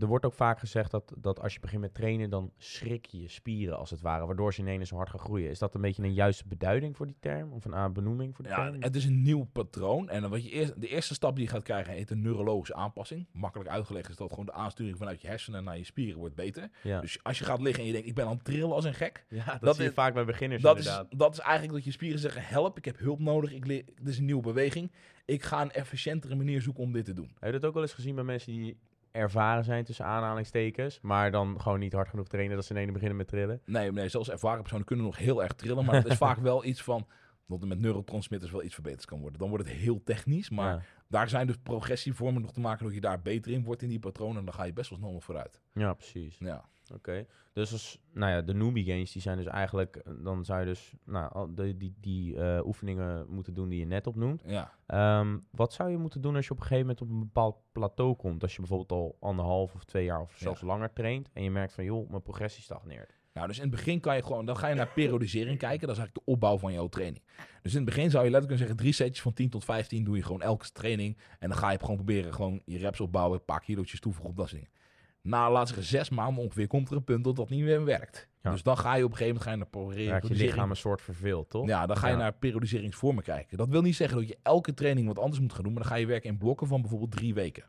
[0.00, 3.20] er wordt ook vaak gezegd dat, dat als je begint met trainen, dan schrik je
[3.20, 5.50] je spieren als het ware, waardoor ze ineens zo hard gaan groeien.
[5.50, 7.52] Is dat een beetje een juiste beduiding voor die term?
[7.52, 8.82] Of een uh, benoeming voor die ja, term?
[8.82, 10.08] het is een nieuw patroon.
[10.08, 12.74] En dan wat je eerst, de eerste stap die je gaat krijgen heet een neurologische
[12.74, 13.26] aanpassing.
[13.32, 16.70] Makkelijk uitgelegd is dat gewoon de aansturing vanuit je hersenen naar je spieren wordt beter.
[16.82, 18.84] Ja, Dus als je gaat liggen en je denkt, ik ben aan het trillen als
[18.84, 19.24] een gek.
[19.28, 21.18] ja dat, dat zie je is- vaak bij beginners Dat is, inderdaad.
[21.18, 23.52] dat is eigenlijk dat je spieren zeggen, help, ik heb hulp nodig.
[23.52, 24.90] Ik dit is een nieuwe beweging.
[25.30, 27.30] Ik ga een efficiëntere manier zoeken om dit te doen.
[27.38, 28.78] Heb je dat ook wel eens gezien bij mensen die
[29.10, 33.16] ervaren zijn tussen aanhalingstekens, maar dan gewoon niet hard genoeg trainen dat ze ineens beginnen
[33.16, 33.60] met trillen?
[33.64, 35.84] Nee, nee, zelfs ervaren personen kunnen nog heel erg trillen.
[35.84, 37.06] Maar het is vaak wel iets van,
[37.46, 39.38] dat er met neurotransmitters wel iets verbeterd kan worden.
[39.38, 40.82] Dan wordt het heel technisch, maar ja.
[41.08, 43.98] daar zijn dus progressievormen nog te maken dat je daar beter in wordt in die
[43.98, 44.38] patronen.
[44.38, 45.60] En dan ga je best wel snel vooruit.
[45.72, 46.36] ja, precies.
[46.38, 50.44] Ja, Oké, dus als, nou ja, de newbie games, die zijn dus eigenlijk, eh, dan
[50.44, 54.06] zou je dus, nou, al de, die, die eh, oefeningen moeten doen die je net
[54.06, 54.42] opnoemt.
[54.46, 54.72] ja.
[54.86, 57.56] Ehm, wat zou je moeten doen als je op een gegeven moment op een bepaald
[57.72, 58.42] plateau komt?
[58.42, 61.72] Als je bijvoorbeeld al anderhalf of twee jaar of zelfs langer traint en je merkt
[61.72, 63.18] van, joh, mijn progressie stagneert.
[63.32, 65.86] Nou, dus in het begin kan je gewoon, dan ga je naar periodisering kijken.
[65.86, 67.24] Dat is eigenlijk de opbouw van jouw training.
[67.62, 70.04] Dus in het begin zou je letterlijk kunnen zeggen, drie setjes van 10 tot 15
[70.04, 71.18] doe je gewoon elke training.
[71.38, 74.36] En dan ga je gewoon proberen gewoon je reps opbouwen, een paar kilootjes toevoegen op
[74.36, 74.78] dat soort dingen.
[75.22, 78.28] Na, laat zeggen, zes maanden ongeveer komt er een punt dat dat niet meer werkt.
[78.42, 78.50] Ja.
[78.50, 80.52] Dus dan ga je op een gegeven moment ga je naar Raakt je periodisering.
[80.54, 81.66] lichaam een soort verveeld, toch?
[81.66, 82.18] Ja, dan ga je Ja.
[82.18, 83.56] naar periodiseringsvormen kijken.
[83.56, 85.90] Dat wil niet zeggen dat je elke training wat anders moet gaan doen, maar dan
[85.92, 87.64] ga je werken in blokken van bijvoorbeeld drie weken.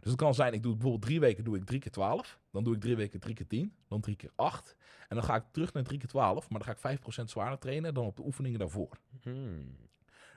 [0.00, 2.38] Dus het kan zijn, ik doe bijvoorbeeld drie weken doe ik drie keer 12.
[2.52, 3.72] Dan doe ik drie weken drie keer 10.
[3.88, 4.76] Dan drie keer 8.
[5.08, 6.50] En dan ga ik terug naar drie keer 12.
[6.50, 8.98] Maar dan ga ik 5% zwaarder trainen dan op de oefeningen daarvoor.
[9.22, 9.76] Hmm.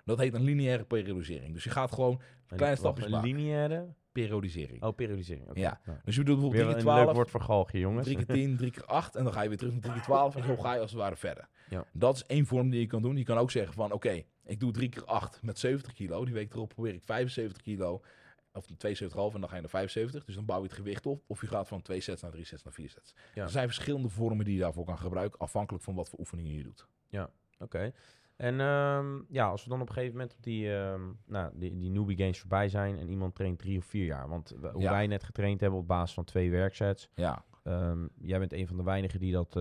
[0.06, 1.54] Dat heet een lineaire periodisering.
[1.54, 3.28] Dus je gaat gewoon Kleine stapjes Een maken.
[3.30, 3.86] lineaire?
[4.22, 4.84] Periodisering.
[4.84, 5.50] Oh, periodisering.
[5.50, 5.60] oké.
[5.60, 5.80] Ja.
[5.86, 6.02] Ja.
[6.04, 7.16] Dus je doet bijvoorbeeld Weer drie keer een leuk 12.
[7.16, 8.06] woord voor galgje, jongens.
[8.06, 10.04] Drie keer 10, drie keer 8 en dan ga je weer terug naar drie keer
[10.04, 11.48] 12 en zo ga je als het ware verder.
[11.70, 11.86] Ja.
[11.94, 13.18] Dat is één vorm die je kan doen.
[13.18, 16.26] Je kan ook zeggen van oké, ik doe drie keer 8 met 70 kilo.
[16.26, 18.02] Die week erop probeer ik 75 kilo
[18.54, 18.76] of 72,5
[19.34, 20.26] en dan ga je naar 75.
[20.26, 21.24] Dus dan bouw je het gewicht op.
[21.28, 23.14] Of je gaat van twee sets naar drie sets naar vier sets.
[23.34, 23.44] Ja.
[23.44, 26.64] Er zijn verschillende vormen die je daarvoor kan gebruiken, afhankelijk van wat voor oefeningen je
[26.64, 26.88] doet.
[27.60, 27.94] Oké.
[28.39, 31.77] En ehm, ja, als we dan op een gegeven moment op die, ehm, nou, die,
[31.77, 34.27] die newbie games voorbij zijn en iemand traint drie of vier jaar.
[34.29, 34.91] Want hoe Ja.
[34.91, 37.10] wij net getraind hebben op basis van twee werksets.
[37.15, 39.55] Ja, ehm, jij bent een van de weinigen die dat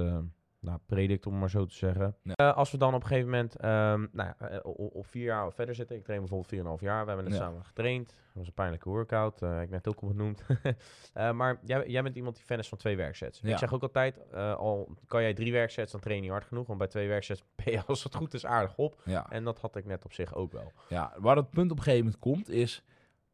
[0.61, 2.17] nou, predikt, om maar zo te zeggen.
[2.23, 2.35] Ja.
[2.35, 5.25] Eh, als we dan op een gegeven moment ehm, nou, ja, eh, op, op vier
[5.25, 5.97] jaar verder zitten.
[5.97, 7.03] Ik train bijvoorbeeld 4,5 jaar.
[7.03, 7.45] We hebben net Ja.
[7.45, 8.07] samen getraind.
[8.09, 9.43] Dat was een pijnlijke workout.
[9.43, 10.43] eh, ik net ook al genoemd.
[11.13, 13.41] Eh, maar jij, jij bent iemand die fan is van twee werksets.
[13.41, 13.57] Ik Ja.
[13.57, 16.67] zeg ook altijd, al kan jij drie werksets, dan train je hard genoeg.
[16.67, 19.01] Want bij twee werksets ben je als het goed is aardig op.
[19.05, 19.31] ja.
[19.31, 20.73] En dat had ik net op zich ook wel.
[20.89, 22.83] Ja, waar het punt op een gegeven moment komt is...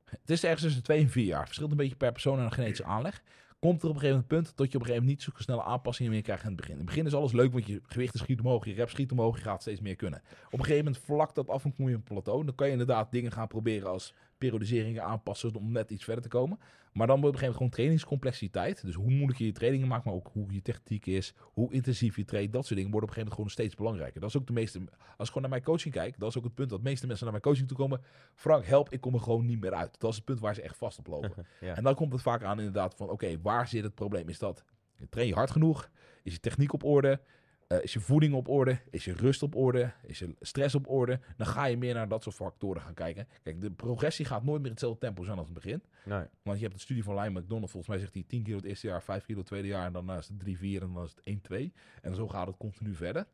[0.05, 1.45] Het is ergens tussen twee en vier jaar.
[1.47, 3.23] Verschilt een beetje per persoon en genetische aanleg.
[3.65, 5.43] Komt er op een gegeven moment punt dat je op een gegeven moment niet zo
[5.43, 6.73] snelle aanpassingen meer krijgt in het begin.
[6.73, 9.37] In het begin is alles leuk, want je gewichten schiet omhoog, je reps schiet omhoog,
[9.37, 10.23] je gaat steeds meer kunnen.
[10.47, 12.45] Op een gegeven moment vlakt dat af en kom je een plateau.
[12.45, 16.29] Dan kan je inderdaad dingen gaan proberen als periodiseringen aanpassen om net iets verder te
[16.29, 16.59] komen.
[16.95, 18.83] Maar dan wordt op een gegeven moment gewoon trainingscomplexiteit.
[18.85, 22.17] Dus hoe moeilijk je je trainingen maakt, maar ook hoe je techniek is, hoe intensief
[22.17, 24.21] je traint, dat soort dingen worden op een gegeven moment gewoon steeds belangrijker.
[24.21, 26.45] Dat is ook de meeste, als ik gewoon naar mijn coaching kijk, dat is ook
[26.45, 28.01] het punt dat de meeste mensen naar mijn coaching toe komen.
[28.35, 30.01] Frank, help, ik kom er gewoon niet meer uit.
[30.01, 31.47] Dat is het punt waar ze echt vast op lopen.
[31.61, 31.77] Ja.
[31.77, 34.29] En dan komt het vaak aan inderdaad van, oké, waar zit het probleem?
[34.29, 34.65] Is dat,
[35.11, 35.91] train je hard genoeg?
[36.23, 37.21] Is je techniek op orde?
[37.69, 38.79] Eh, is je voeding op orde?
[38.91, 39.93] Is je rust op orde?
[40.03, 41.21] Is je stress op orde?
[41.37, 43.29] Dan ga je meer naar dat soort factoren gaan kijken.
[43.43, 45.83] Kijk, de progressie gaat nooit meer hetzelfde tempo zijn als het begin.
[46.05, 46.25] Nee.
[46.43, 48.65] Want je hebt de studie van Lyle McDonald, volgens mij zegt hij 10 kilo het
[48.67, 51.05] eerste jaar, 5 kilo het tweede jaar en dan is het 3, 4 en dan
[51.05, 51.73] is het 1, 2.
[52.03, 53.27] En zo gaat het continu verder.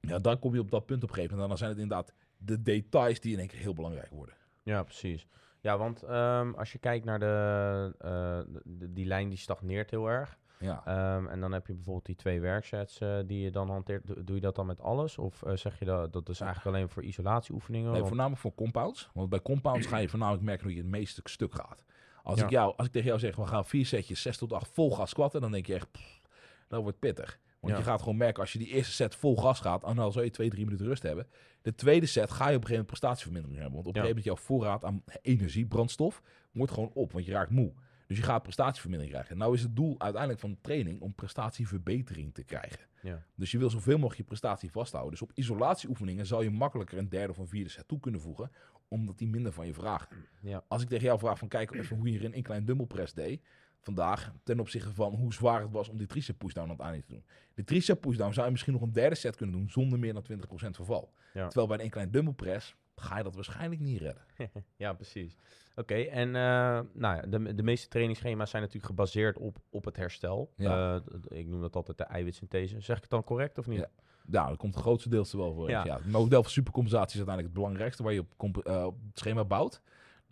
[0.00, 1.52] Ja, dan kom je op dat punt op een gegeven moment.
[1.52, 4.34] En dan zijn het inderdaad de details die in één keer heel belangrijk worden.
[4.62, 5.26] Ja, precies.
[5.60, 10.06] Ja, want ehm, als je kijkt naar de, eh, de- die lijn die stagneert heel
[10.10, 10.38] erg.
[10.58, 10.82] Ja.
[10.86, 14.06] Ehm, en dan heb je bijvoorbeeld die twee werksets eh, die je dan hanteert.
[14.06, 15.18] Doe, doe je dat dan met alles?
[15.18, 17.86] Of eh, zeg je dat dat is eigenlijk alleen voor isolatieoefeningen?
[17.86, 19.10] Nee, Want- voornamelijk voor compounds.
[19.14, 21.84] Want bij compounds ga je voornamelijk merken hoe je het meeste stuk gaat.
[22.22, 22.44] Als, Ja.
[22.44, 24.90] ik jou, als ik tegen jou zeg, we gaan vier setjes, 6 tot 8 vol
[24.90, 26.20] gas squatten, dan denk je echt, pff,
[26.68, 27.38] dat wordt pittig.
[27.60, 27.78] Want Ja.
[27.78, 30.24] je gaat gewoon merken, als je die eerste set vol gas gaat, dan al zou
[30.24, 31.26] je twee, drie minuten rust hebben.
[31.62, 33.74] De tweede set ga je op een gegeven moment prestatievermindering hebben.
[33.74, 34.08] Want op een Ja.
[34.08, 37.72] gegeven moment jouw voorraad aan energie, brandstof, wordt gewoon op, want je raakt moe.
[38.14, 39.38] Dus je gaat prestatievermindering krijgen.
[39.38, 42.86] Nou is het doel uiteindelijk van de training om prestatieverbetering te krijgen.
[43.02, 43.22] Ja.
[43.34, 45.12] Dus je wil zoveel mogelijk je prestatie vasthouden.
[45.12, 48.50] Dus op isolatieoefeningen zal je makkelijker een derde of een vierde set toe kunnen voegen,
[48.88, 50.08] omdat die minder van je vragen.
[50.40, 50.64] Ja.
[50.68, 53.42] Als ik tegen jou vraag van kijk even hoe je een incline dumbbell press deed
[53.80, 57.00] vandaag, ten opzichte van hoe zwaar het was om die tricep pushdown aan het einde
[57.00, 57.24] te doen.
[57.54, 60.24] De tricep pushdown zou je misschien nog een derde set kunnen doen zonder meer dan
[60.30, 60.36] 20%
[60.70, 61.12] verval.
[61.32, 61.46] Ja.
[61.46, 64.22] Terwijl bij een incline dumbbell press ga je dat waarschijnlijk niet redden.
[64.76, 65.36] ja, precies.
[65.76, 69.96] Oké, en eh, nou ja, de, de meeste trainingsschema's zijn natuurlijk gebaseerd op, op het
[69.96, 70.52] herstel.
[70.56, 70.94] Ja.
[70.94, 72.80] Eh, ik noem dat altijd de eiwitsynthese.
[72.80, 73.78] Zeg ik het dan correct of niet?
[73.78, 73.90] Ja.
[74.26, 75.70] Nou, dat komt het grootste deel wel voor.
[75.70, 75.84] Ja.
[75.84, 75.96] Ja.
[75.96, 79.44] Het model van supercompensatie is uiteindelijk het belangrijkste waar je op, eh, op het schema
[79.44, 79.82] bouwt.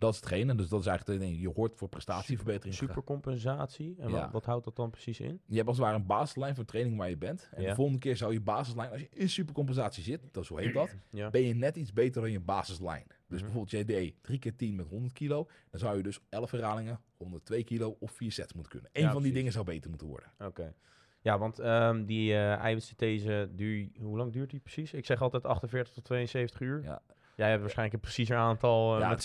[0.03, 0.55] Dat is hetgene.
[0.55, 2.75] Dus dat is eigenlijk, nee, je hoort voor prestatieverbetering.
[2.75, 3.95] Supercompensatie.
[3.99, 4.21] En Ja.
[4.21, 5.41] wat, wat houdt dat dan precies in?
[5.45, 7.49] Je hebt als het ware een basislijn voor training waar je bent.
[7.51, 7.69] En Ja.
[7.69, 10.95] de volgende keer zou je basislijn, als je in supercompensatie zit, dat zo heet dat,
[11.11, 11.29] Ja.
[11.29, 13.03] ben je net iets beter dan je basislijn.
[13.07, 13.37] Dus Mhm.
[13.41, 15.47] bijvoorbeeld jij deed 3 keer 10 met 100 kilo.
[15.69, 18.89] Dan zou je dus 11 herhalingen, 102 kilo of 4 sets moeten kunnen.
[18.93, 20.31] Eén van die dingen zou beter moeten worden.
[20.39, 20.73] Oké.
[21.21, 24.93] Ja, want ehm, die eh eiwitsynthese, duur, hoe lang duurt die precies?
[24.93, 26.83] Ik zeg altijd 48 tot 72 uur.
[26.83, 27.01] Ja.
[27.35, 29.21] Jij hebt waarschijnlijk een preciezer aantal uh, Ja, met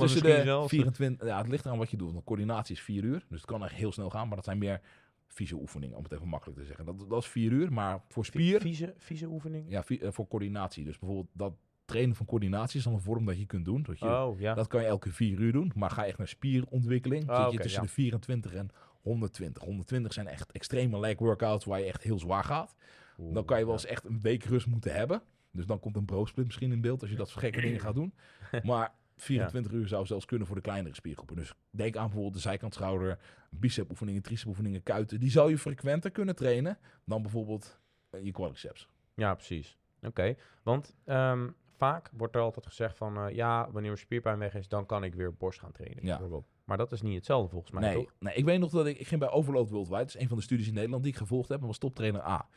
[0.00, 0.68] tussen misschien de zelfs.
[0.68, 2.12] 24, ja, het ligt eraan wat je doet.
[2.12, 3.24] Want coördinatie is 4 uur.
[3.28, 4.26] Dus het kan echt heel snel gaan.
[4.26, 4.80] Maar dat zijn meer
[5.26, 6.84] vieze oefeningen, om het even makkelijk te zeggen.
[6.84, 7.72] Dat, dat is 4 uur.
[7.72, 9.64] Maar voor spier, Vieze, vieze oefening?
[9.68, 10.84] ja, eh, voor coördinatie.
[10.84, 11.52] Dus bijvoorbeeld dat
[11.84, 13.82] trainen van coördinatie is dan een vorm dat je kunt doen.
[13.82, 14.54] Dat, je, Oh, ja.
[14.54, 15.72] dat kan je elke 4 uur doen.
[15.74, 17.86] Maar ga echt naar spierontwikkeling, Ah, zit je tussen ja.
[17.86, 19.62] de 24 en 120.
[19.62, 22.74] 120 zijn echt extreme leg workouts waar je echt heel zwaar gaat.
[23.18, 25.22] Oeh, Dan kan je wel eens echt een week rust moeten hebben.
[25.52, 27.94] Dus dan komt een broodsplit misschien in beeld als je dat soort gekke dingen gaat
[27.94, 28.14] doen.
[28.62, 31.36] Maar 24 uur zou zelfs kunnen voor de kleinere spiergroepen.
[31.36, 33.18] Dus denk aan bijvoorbeeld de zijkant schouder,
[33.50, 35.20] bicep oefeningen, tricep oefeningen, kuiten.
[35.20, 38.88] Die zou je frequenter kunnen trainen dan bijvoorbeeld eh, je quadriceps.
[39.14, 39.78] Ja, precies.
[40.02, 43.16] Oké, want ehm, vaak wordt er altijd gezegd van...
[43.18, 46.04] eh, ja, wanneer mijn spierpijn weg is, dan kan ik weer borst gaan trainen.
[46.06, 46.20] Ja.
[46.64, 48.12] Maar dat is niet hetzelfde volgens mij, Nee, toch?
[48.18, 49.98] nee, ik weet nog dat ik, ik ging bij Overload Worldwide.
[49.98, 51.60] Dat is een van de studies in Nederland die ik gevolgd heb.
[51.60, 52.48] En was toptrainer A.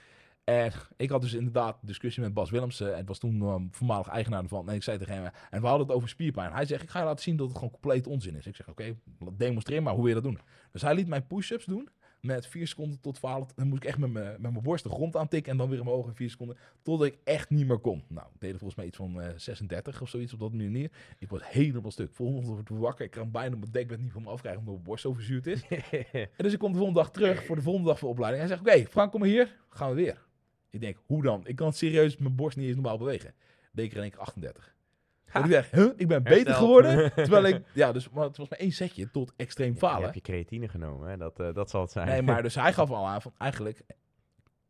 [0.43, 2.91] En ik had dus inderdaad een discussie met Bas Willemsen.
[2.91, 4.69] En het was toen um, voormalig eigenaar ervan.
[4.69, 6.51] En ik zei tegen hem, en we hadden het over spierpijn.
[6.51, 8.47] Hij zegt, ik ga je laten zien dat het gewoon compleet onzin is.
[8.47, 8.95] Ik zeg, oké,
[9.33, 10.39] demonstreer maar, hoe wil je dat doen?
[10.71, 11.89] Dus hij liet mij push-ups doen.
[12.21, 13.53] Met 4 seconden tot 12.
[13.53, 15.51] Dan moest ik echt met mijn, mijn borst de grond aantikken.
[15.51, 16.57] En dan weer in mijn ogen in 4 seconden.
[16.81, 18.03] Totdat ik echt niet meer kon.
[18.07, 20.91] Nou, ik deed er volgens mij iets van eh 36 of zoiets op dat manier.
[21.19, 22.13] Ik was helemaal stuk.
[22.13, 23.05] Volgende ochtend word ik wakker.
[23.05, 25.61] Ik kan bijna mijn dekbed niet van me afkrijgen omdat mijn borst zo verzuurd is.
[26.11, 28.47] En dus ik kom de volgende dag terug voor de volgende dag van de opleiding.
[28.47, 29.55] Hij zegt, oké, Frank, kom maar hier.
[29.69, 30.31] Gaan we weer.
[30.73, 31.41] Ik denk, hoe dan?
[31.47, 33.33] Ik kan serieus mijn borst niet eens normaal bewegen.
[33.71, 34.75] Deed ik er in één keer 38.
[35.25, 35.89] En ik dacht, huh?
[35.95, 37.11] ik ben beter geworden.
[37.15, 40.05] Terwijl ik, ja, dus maar het was maar één setje tot extreem falen.
[40.05, 41.17] heb je creatine genomen, hè?
[41.17, 42.07] Dat, eh, dat zal het zijn.
[42.07, 43.83] Nee, maar dus hij gaf al aan van eigenlijk,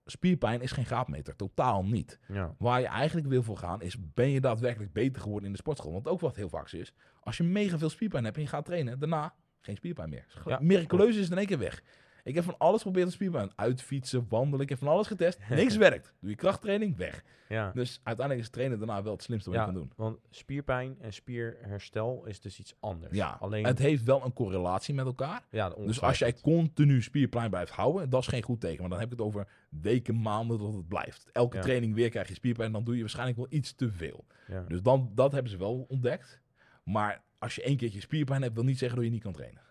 [0.05, 1.35] spierpijn is geen graadmeter.
[1.35, 2.19] Totaal niet.
[2.27, 2.55] ja.
[2.57, 5.91] Waar je eigenlijk wil voor gaan is, ben je daadwerkelijk beter geworden in de sportschool?
[5.93, 8.65] Want ook wat heel vaak is, als je mega veel spierpijn hebt en je gaat
[8.65, 10.25] trainen, daarna geen spierpijn meer.
[10.45, 10.59] Ja.
[10.61, 11.81] Miraculeus is het in één keer weg.
[12.23, 13.51] Ik heb van alles geprobeerd om spierpijn.
[13.55, 15.39] Uitfietsen, wandelen, ik heb van alles getest.
[15.49, 16.13] Niks werkt.
[16.19, 17.23] Doe je krachttraining, weg.
[17.49, 17.71] ja.
[17.73, 19.91] Dus uiteindelijk is trainen daarna wel het slimste wat Ja, je kan doen.
[19.95, 23.15] Want spierpijn en spierherstel is dus iets anders.
[23.15, 25.45] Ja, Alleen, het heeft wel een correlatie met elkaar.
[25.49, 28.79] ja, Dus als jij continu spierpijn blijft houden, dat is geen goed teken.
[28.81, 31.29] Maar dan heb ik het over weken, maanden dat het blijft.
[31.31, 31.61] Elke Ja.
[31.63, 34.25] training weer krijg je spierpijn, dan doe je waarschijnlijk wel iets te veel.
[34.67, 36.41] Dus dan, dat hebben ze wel ontdekt.
[36.83, 39.61] Maar als je één keertje spierpijn hebt, wil niet zeggen dat je niet kan trainen.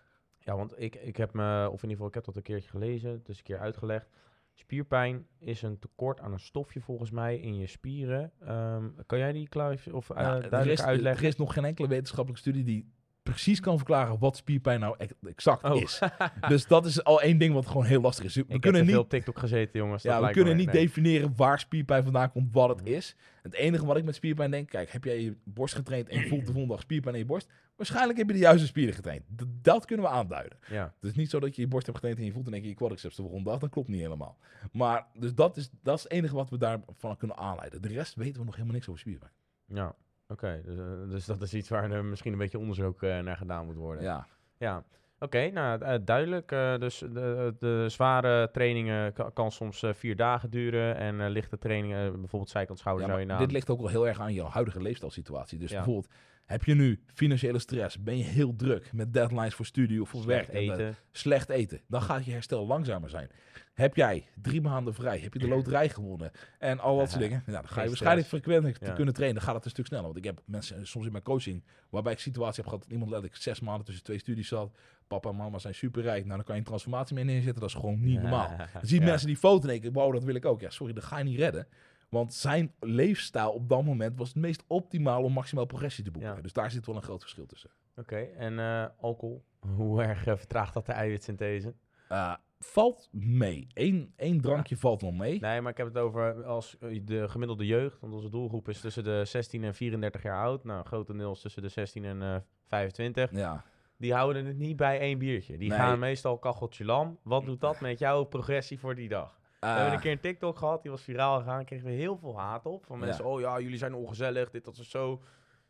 [0.45, 2.69] Ja, want ik, ik heb me, of in ieder geval, ik heb dat een keertje
[2.69, 4.09] gelezen, het is een keer uitgelegd.
[4.53, 8.31] Spierpijn is een tekort aan een stofje volgens mij in je spieren.
[8.39, 11.23] Ehm, kan jij die klaar of er, duidelijk is, uitleggen?
[11.23, 12.93] er is nog geen enkele wetenschappelijke studie die
[13.33, 15.81] precies kan verklaren wat spierpijn nou ex- exact Oh.
[15.81, 15.99] is.
[16.47, 18.35] Dus dat is al één ding wat gewoon heel lastig is.
[18.35, 20.03] We ik kunnen niet veel op TikTok gezeten, jongens.
[20.03, 20.81] dat Ja, we kunnen niet nee.
[20.85, 22.87] definiëren waar spierpijn vandaan komt, wat het Mhm.
[22.93, 23.15] is.
[23.41, 26.27] Het enige wat ik met spierpijn denk, kijk, heb jij je borst getraind en je
[26.27, 27.47] voelt de volgende dag spierpijn in je borst?
[27.75, 29.23] Waarschijnlijk heb je de juiste spieren getraind.
[29.35, 30.57] D- dat kunnen we aanduiden.
[30.69, 32.53] Ja, Het is niet zo dat je je borst hebt getraind en je voelt in
[32.53, 33.59] één keer je quadriceps de volgende dag.
[33.59, 34.37] Dat klopt niet helemaal.
[34.71, 37.81] Maar dus dat is, dat is het enige wat we daarvan kunnen aanleiden.
[37.81, 39.31] De rest weten we nog helemaal niks over spierpijn.
[39.65, 39.95] ja.
[40.33, 40.61] Oké.
[40.65, 43.65] Dus, eh, dus dat is iets waar er misschien een beetje onderzoek eh, naar gedaan
[43.65, 44.03] moet worden.
[44.03, 44.83] Ja, Ja,
[45.19, 46.49] oké, nou eh, duidelijk.
[46.79, 52.51] Dus de, de zware trainingen ka- kan soms vier dagen duren en lichte trainingen, bijvoorbeeld
[52.51, 55.59] zijkant schouder ja zou je dit ligt ook wel heel erg aan je huidige leefstijlsituatie.
[55.59, 55.75] Dus Ja.
[55.75, 56.13] bijvoorbeeld,
[56.45, 57.99] heb je nu financiële stress?
[58.03, 60.67] Ben je heel druk met deadlines voor studie of voor Slecht werk?
[60.67, 60.95] en eten.
[61.11, 63.29] slecht eten, dan gaat je herstel langzamer zijn.
[63.73, 67.43] Heb jij drie maanden vrij, heb je de loterij gewonnen en al dat soort dingen,
[67.45, 68.93] ja, dan ga je waarschijnlijk te Ja.
[68.93, 69.35] kunnen trainen.
[69.37, 70.03] Dan gaat het een stuk sneller.
[70.05, 73.11] Want ik heb mensen soms in mijn coaching, waarbij ik situatie heb gehad dat iemand
[73.11, 74.77] letterlijk zes maanden tussen twee studies zat.
[75.07, 76.23] Papa en mama zijn superrijk.
[76.25, 77.61] Nou, dan kan je een transformatie mee neerzetten.
[77.61, 78.57] Dat is gewoon niet normaal.
[78.57, 80.61] Dan zie je mensen die foto en denken, wow, dat wil ik ook.
[80.61, 81.67] Ja, sorry, dat ga je niet redden.
[82.13, 86.35] Want zijn leefstijl op dat moment was het meest optimaal om maximaal progressie te boeken.
[86.35, 86.41] Ja.
[86.41, 87.69] Dus daar zit wel een groot verschil tussen.
[87.95, 89.43] Oké, en eh, alcohol?
[89.77, 91.73] Hoe erg eh, vertraagt dat de eiwitsynthese?
[92.11, 93.67] Uh, valt mee.
[93.73, 95.39] Eén, één drankje valt wel mee.
[95.39, 98.79] Nee, maar ik heb het over als eh, de gemiddelde jeugd, want onze doelgroep is
[98.79, 100.63] tussen de 16 en 34 jaar oud.
[100.63, 102.35] Nou, grotendeels tussen de 16 en eh
[102.67, 103.31] 25.
[103.31, 103.63] Ja.
[103.97, 105.57] Die houden het niet bij één biertje.
[105.57, 105.77] Die Nee.
[105.77, 107.19] gaan meestal kacheltje lam.
[107.23, 109.39] Wat doet dat met jouw progressie voor die dag?
[109.63, 111.65] We hebben Uh, een keer een TikTok gehad, die was viraal gegaan.
[111.65, 112.85] Kregen we heel veel haat op.
[112.85, 113.05] Van Ja.
[113.05, 115.21] mensen, oh ja, jullie zijn ongezellig, dit, dat zo.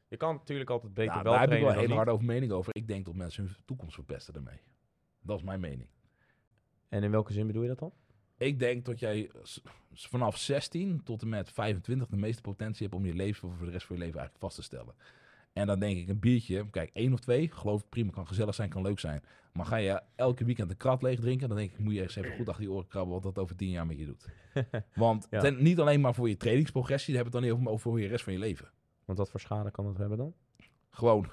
[0.08, 2.12] Je kan natuurlijk altijd beter nou, wel daar heb ik wel trainen een dan hele
[2.12, 2.12] niet.
[2.12, 2.75] harde over mening over.
[2.75, 4.60] Ik denk dat mensen hun toekomst verpesten daarmee.
[5.21, 5.89] Dat is mijn mening.
[6.89, 7.93] En in welke zin bedoel je dat dan?
[8.38, 9.32] Ik denk dat jij
[9.93, 13.71] vanaf 16 tot en met 25 de meeste potentie hebt om je leven voor de
[13.71, 14.95] rest van je leven eigenlijk vast te stellen.
[15.53, 18.56] En dan denk ik een biertje, kijk, één of twee, geloof ik prima, kan gezellig
[18.56, 19.23] zijn, kan leuk zijn.
[19.54, 22.16] Maar ga je elke weekend een krat leeg drinken, dan denk ik, moet je eens
[22.16, 24.26] even goed achter je oren krabben wat dat over tien jaar met je doet.
[24.96, 25.39] Want Ja.
[25.39, 27.74] ten- niet alleen maar voor je trainingsprogressie, daar hebben we het dan niet over, maar
[27.74, 28.72] over voor je rest van je leven.
[29.06, 30.34] Want wat voor schade kan dat hebben dan?
[30.89, 31.30] Gewoon,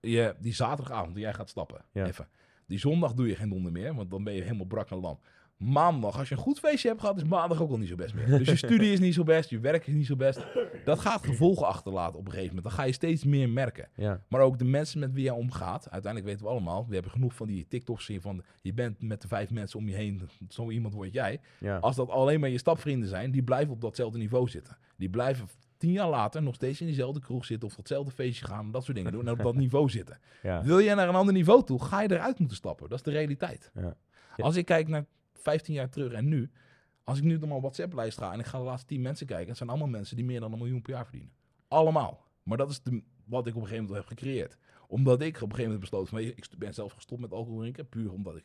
[0.00, 2.06] je, die zaterdagavond, die jij gaat stappen, Ja.
[2.06, 2.28] even.
[2.66, 5.18] Die zondag doe je geen donder meer, want dan ben je helemaal brak en lam.
[5.56, 8.14] Maandag, als je een goed feestje hebt gehad, is maandag ook al niet zo best
[8.14, 8.26] meer.
[8.38, 10.46] Dus je studie is niet zo best, je werk is niet zo best.
[10.84, 12.64] Dat gaat gevolgen achterlaten op een gegeven moment.
[12.66, 13.88] Dan ga je steeds meer merken.
[13.96, 15.90] Ja, Maar ook de mensen met wie jij omgaat.
[15.90, 19.22] Uiteindelijk weten we allemaal, we hebben genoeg van die TikToks zien van je bent met
[19.22, 21.40] de vijf mensen om je heen, zo iemand word jij.
[21.58, 21.78] ja.
[21.78, 24.76] Als dat alleen maar je stapvrienden zijn, die blijven op datzelfde niveau zitten.
[24.96, 28.70] Die blijven tien jaar later nog steeds in diezelfde kroeg zitten of hetzelfde feestje gaan
[28.70, 30.18] dat soort dingen doen en op dat niveau zitten.
[30.42, 30.62] ja.
[30.62, 32.88] Wil je naar een ander niveau toe, ga je eruit moeten stappen.
[32.88, 33.72] Dat is de realiteit.
[34.36, 35.04] Als ik kijk naar
[35.44, 36.50] 15 jaar terug en nu,
[37.04, 39.48] als ik nu door mijn WhatsApp-lijst ga en ik ga de laatste 10 mensen kijken,
[39.48, 41.32] het zijn allemaal mensen die meer dan een miljoen per jaar verdienen.
[41.68, 42.24] Allemaal.
[42.42, 44.56] Maar dat is de, wat ik op een gegeven moment heb gecreëerd.
[44.86, 47.88] Omdat ik op een gegeven moment besloten van, ik ben zelf gestopt met alcohol drinken,
[47.88, 48.44] puur omdat ik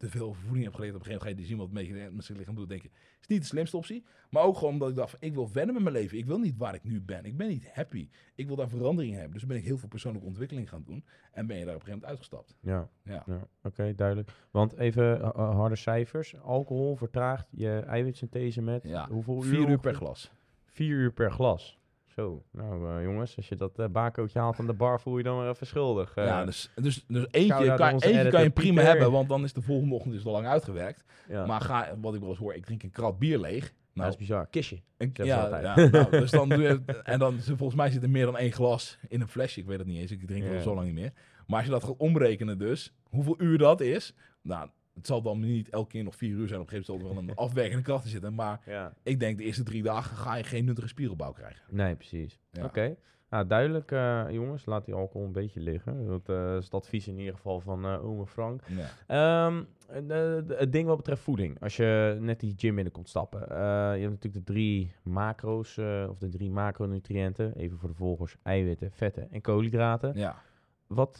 [0.00, 0.94] te veel voeding heb geleerd.
[0.94, 2.82] Op een gegeven moment ga je die zien wat mee met zijn lichaam doet, denk
[2.82, 4.04] je, is niet de slimste optie.
[4.30, 6.18] Maar ook gewoon omdat ik dacht, ik wil verder met mijn leven.
[6.18, 7.24] Ik wil niet waar ik nu ben.
[7.24, 8.08] Ik ben niet happy.
[8.34, 9.38] Ik wil daar verandering in hebben.
[9.38, 11.04] Dus ben ik heel veel persoonlijke ontwikkeling gaan doen.
[11.32, 12.56] En ben je daar op een gegeven moment uitgestapt.
[12.60, 13.24] Ja, Ja.
[13.26, 13.48] ja.
[13.62, 14.30] oké, duidelijk.
[14.50, 16.40] Want even uh, uh, harde cijfers.
[16.40, 20.32] Alcohol vertraagt je eiwitsynthese met Ja, hoeveel Vier uur per glas.
[20.66, 21.79] Vier uur per glas.
[22.14, 25.40] Zo, nou eh, jongens, als je dat bakootje haalt aan de bar, voel je dan
[25.40, 26.14] weer even schuldig.
[26.14, 28.90] Eh, ja, dus, dus, dus eentje, kan, eentje kan je prima Pieter.
[28.90, 31.04] hebben, want dan is de volgende ochtend dus al lang uitgewerkt.
[31.28, 31.46] ja.
[31.46, 33.72] Maar ga, wat ik wel eens hoor, ik drink een krat bier leeg.
[33.92, 34.46] Nou, dat is bizar.
[34.46, 34.80] Kistje.
[34.96, 38.24] een- ja, ja nou, dus dan doe je, en dan volgens mij zit er meer
[38.24, 39.60] dan één glas in een flesje.
[39.60, 40.54] Ik weet het niet eens, ik drink Ja.
[40.54, 41.12] al zo lang niet meer.
[41.46, 44.68] Maar als je dat gaat omrekenen dus, hoeveel uur dat is, nou,
[45.00, 46.60] het zal dan niet elke keer nog vier uur zijn.
[46.60, 48.34] Op een gegeven moment zal er wel een afwerkende kracht in zitten.
[48.34, 48.92] Maar Ja.
[49.02, 51.62] ik denk de eerste drie dagen ga je geen nuttige spiegelbouw krijgen.
[51.70, 52.38] Nee, precies.
[52.52, 52.64] Ja.
[52.64, 52.96] Oké.
[53.30, 54.66] Nou, duidelijk, eh, jongens.
[54.66, 56.06] Laat die alcohol een beetje liggen.
[56.06, 58.62] Dat eh, is het advies in ieder geval van eh ome Frank.
[58.66, 58.86] Ja.
[59.06, 59.62] Ehm,
[60.08, 61.60] eh, het ding wat betreft voeding.
[61.60, 63.42] Als je net die gym binnenkomt stappen.
[63.50, 63.56] eh,
[63.94, 67.54] je hebt natuurlijk de drie macro's, of de drie macronutriënten.
[67.56, 68.36] Even voor de volgers.
[68.42, 70.12] Eiwitten, vetten en koolhydraten.
[70.14, 70.42] ja.
[70.86, 71.16] Wat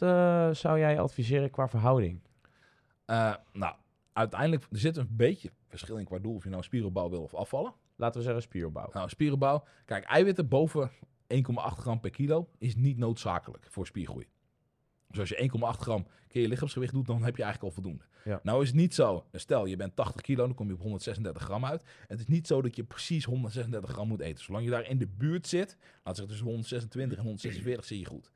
[0.57, 2.19] zou jij adviseren qua verhouding?
[3.11, 3.75] Eh, nou,
[4.13, 7.33] uiteindelijk er zit een beetje verschil in qua doel of je nou spieropbouw wil of
[7.33, 7.73] afvallen.
[7.95, 8.89] Laten we zeggen spieropbouw.
[8.93, 9.63] Nou, spieropbouw.
[9.85, 10.91] Kijk, eiwitten boven
[11.27, 14.27] 1,8 gram per kilo is niet noodzakelijk voor spiergroei.
[15.07, 18.03] Dus als je 1,8 gram keer je lichaamsgewicht doet, dan heb je eigenlijk al voldoende.
[18.23, 18.39] Ja.
[18.43, 21.43] Nou is het niet zo, stel je bent 80 kilo, dan kom je op 136
[21.43, 21.83] gram uit.
[22.07, 24.43] Het is niet zo dat je precies 136 gram moet eten.
[24.43, 28.05] Zolang je daar in de buurt zit, laat zeggen tussen 126 en 146 zie je
[28.05, 28.31] goed.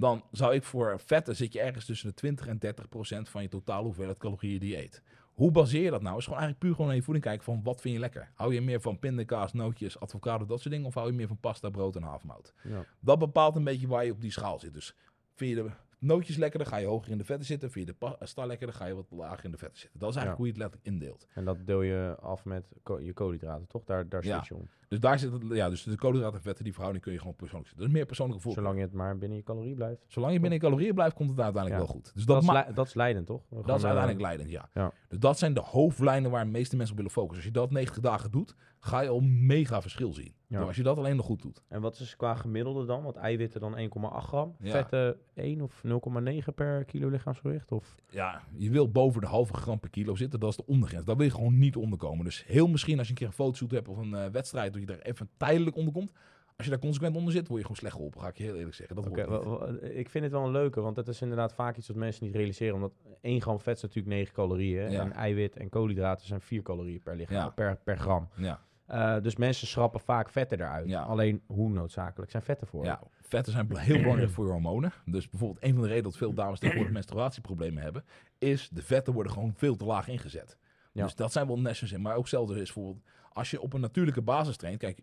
[0.00, 3.42] Dan zou ik voor vetten zit je ergens tussen de 20 en 30 procent van
[3.42, 5.02] je totale hoeveelheid calorieën die je eet.
[5.34, 6.16] Hoe baseer je dat nou?
[6.16, 8.30] Is gewoon eigenlijk puur gewoon naar je voeding kijken van wat vind je lekker.
[8.34, 10.86] Hou je meer van pindakaas, nootjes, avocado, dat soort dingen?
[10.86, 12.54] Of hou je meer van pasta, brood en havermout?
[12.62, 12.84] Ja.
[13.00, 14.74] Dat bepaalt een beetje waar je op die schaal zit.
[14.74, 14.94] Dus
[15.34, 15.70] vind je de
[16.06, 17.70] nootjes lekker, dan ga je hoger in de vetten zitten.
[17.70, 19.98] Vind je de pasta lekker, dan ga je wat lager in de vetten zitten.
[20.00, 21.26] Dat is eigenlijk hoe je het letterlijk indeelt.
[21.34, 22.64] En dat deel je af met
[23.00, 23.84] je koolhydraten, toch?
[23.84, 24.32] Daar, daar Ja.
[24.34, 24.68] switch je om.
[24.88, 27.34] Dus daar zit het, ja, dus de koolhydraten en vetten, die verhouding kun je gewoon
[27.34, 27.84] persoonlijk zetten.
[27.86, 28.62] Dat is meer persoonlijke voorkeur.
[28.62, 30.04] Zolang je het maar binnen je calorie blijft.
[30.06, 32.10] Zolang je binnen je calorieën blijft, komt het uiteindelijk wel goed.
[32.14, 33.42] Dus Dat, dat, is, dat leidend, toch?
[33.50, 34.68] dat is uiteindelijk leidend, ja.
[34.74, 34.92] Ja.
[35.08, 37.36] Dus dat zijn de hoofdlijnen waar de meeste mensen op willen focussen.
[37.44, 38.54] Als je dat 90 dagen doet,
[38.86, 40.34] ga je al mega verschil zien.
[40.48, 40.60] Ja.
[40.60, 41.62] Als je dat alleen nog goed doet.
[41.68, 43.02] En wat is qua gemiddelde dan?
[43.02, 43.88] Want eiwitten dan 1,8
[44.26, 44.56] gram.
[44.60, 44.70] Ja.
[44.70, 47.72] Vetten 1 of 0,9 per kilo lichaamsgewicht?
[47.72, 47.94] Of...
[48.08, 50.40] Ja, je wil boven de halve gram per kilo zitten.
[50.40, 51.04] Dat is de ondergrens.
[51.04, 52.24] Daar wil je gewoon niet onderkomen.
[52.24, 54.80] Dus heel misschien als je een keer een fotoshoot hebt of een eh, wedstrijd, dat
[54.80, 56.12] je daar even tijdelijk onder komt.
[56.56, 58.20] Als je daar consequent onder zit, word je gewoon slecht geholpen.
[58.20, 58.96] Ga ik je heel eerlijk zeggen.
[58.96, 61.96] Dat wa- ik vind het wel een leuke, want het is inderdaad vaak iets wat
[61.96, 62.74] mensen niet realiseren.
[62.74, 64.90] Omdat 1 gram vet is natuurlijk 9 calorieën.
[64.90, 65.00] Ja.
[65.00, 67.48] En eiwit en koolhydraten zijn 4 calorieën per, lichaam, Ja.
[67.48, 68.28] per, per gram.
[68.36, 70.88] Ja, Eh, dus mensen schrappen vaak vetten eruit.
[70.88, 71.02] Ja.
[71.02, 72.84] Alleen hoe noodzakelijk zijn vetten voor?
[72.84, 74.92] ja, vetten zijn heel belangrijk voor je hormonen.
[75.04, 78.04] Dus bijvoorbeeld een van de redenen dat veel dames tegenwoordig menstruatieproblemen hebben,
[78.38, 80.56] is de vetten worden gewoon veel te laag ingezet.
[80.92, 81.02] Ja.
[81.02, 82.00] Dus dat zijn wel nestjes in.
[82.00, 85.02] Maar ook hetzelfde is bijvoorbeeld, als je op een natuurlijke basis traint, kijk,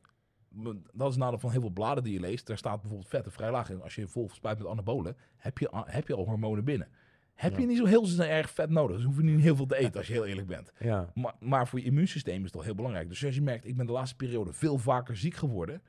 [0.93, 2.47] dat is nadeel van heel veel bladen die je leest.
[2.47, 3.81] Daar staat bijvoorbeeld vetten vrij laag in.
[3.81, 6.87] Als je vol spuit met anabolen, heb je, heb je al hormonen binnen.
[7.33, 8.95] Heb je niet zo heel erg vet nodig.
[8.95, 10.71] Dus hoef je niet heel veel te eten als je heel eerlijk bent.
[10.79, 11.11] Ja.
[11.13, 13.09] Maar, maar voor je immuunsysteem is het al heel belangrijk.
[13.09, 15.81] Dus als je merkt, ik ben de laatste periode veel vaker ziek geworden.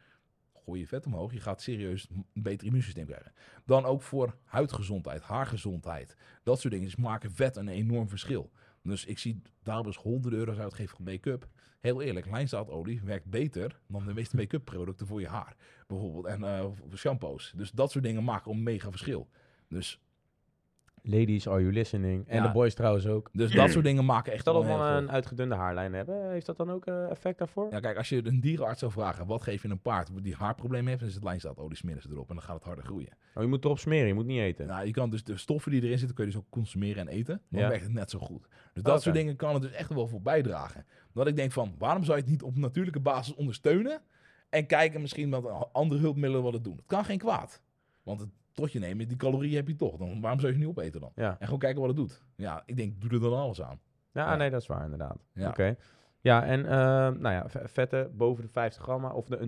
[0.64, 1.33] Gooi je vet omhoog.
[1.33, 3.33] Je gaat serieus een beter immuunsysteem krijgen.
[3.64, 6.16] Dan ook voor huidgezondheid, haargezondheid.
[6.42, 6.88] Dat soort dingen.
[6.88, 8.50] Dus maken vet een enorm verschil.
[8.83, 11.48] Dus ik zie daarom eens honderden euro's uitgeven voor make-up.
[11.80, 15.57] Heel eerlijk, lijnzaadolie werkt beter dan de meeste make-up producten voor je haar.
[15.87, 16.24] Bijvoorbeeld.
[16.24, 17.52] En eh, shampoos.
[17.57, 19.28] Dus dat soort dingen maken een mega verschil.
[19.68, 20.00] Dus
[21.06, 22.28] Ladies, are you listening?
[22.28, 22.46] En Ja.
[22.46, 23.30] de boys trouwens ook.
[23.32, 26.46] Dus dat soort dingen maken echt Stel dat wel we een uitgedunde haarlijn hebben, heeft
[26.46, 27.70] dat dan ook eh, effect daarvoor?
[27.70, 30.86] Ja, kijk, als je een dierenarts zou vragen, wat geef je een paard die haarprobleem
[30.86, 32.84] heeft, dan is het lijnstaat, oh, die smeren ze erop en dan gaat het harder
[32.84, 33.08] groeien.
[33.34, 34.66] Oh, je moet erop smeren, je moet niet eten.
[34.66, 37.14] Nou, je kan dus de stoffen die erin zitten, kun je dus ook consumeren en
[37.14, 37.40] eten.
[37.50, 37.68] Dan Ja.
[37.68, 38.46] werkt het net zo goed.
[38.72, 39.02] Dus dat Oké.
[39.02, 40.86] soort dingen kan het dus echt wel voor bijdragen.
[41.12, 44.00] Dat ik denk van, waarom zou je het niet op natuurlijke basis ondersteunen
[44.48, 46.76] en kijken misschien met andere hulpmiddelen wat het doen.
[46.76, 47.62] Het kan geen kwaad.
[48.02, 49.96] Want het tot je nemen, die calorieën heb je toch.
[49.96, 51.12] Dan, waarom zou je ze niet opeten dan?
[51.14, 52.22] Ja, En gewoon kijken wat het doet.
[52.36, 53.80] Ja, ik denk, doe er dan alles aan.
[54.12, 54.36] ja, Ja.
[54.36, 55.24] nee, dat is waar inderdaad.
[55.32, 55.48] Ja.
[55.48, 55.76] Oké.
[56.20, 56.72] Ja, en eh,
[57.20, 59.46] nou ja, vetten boven de 50 gram, of de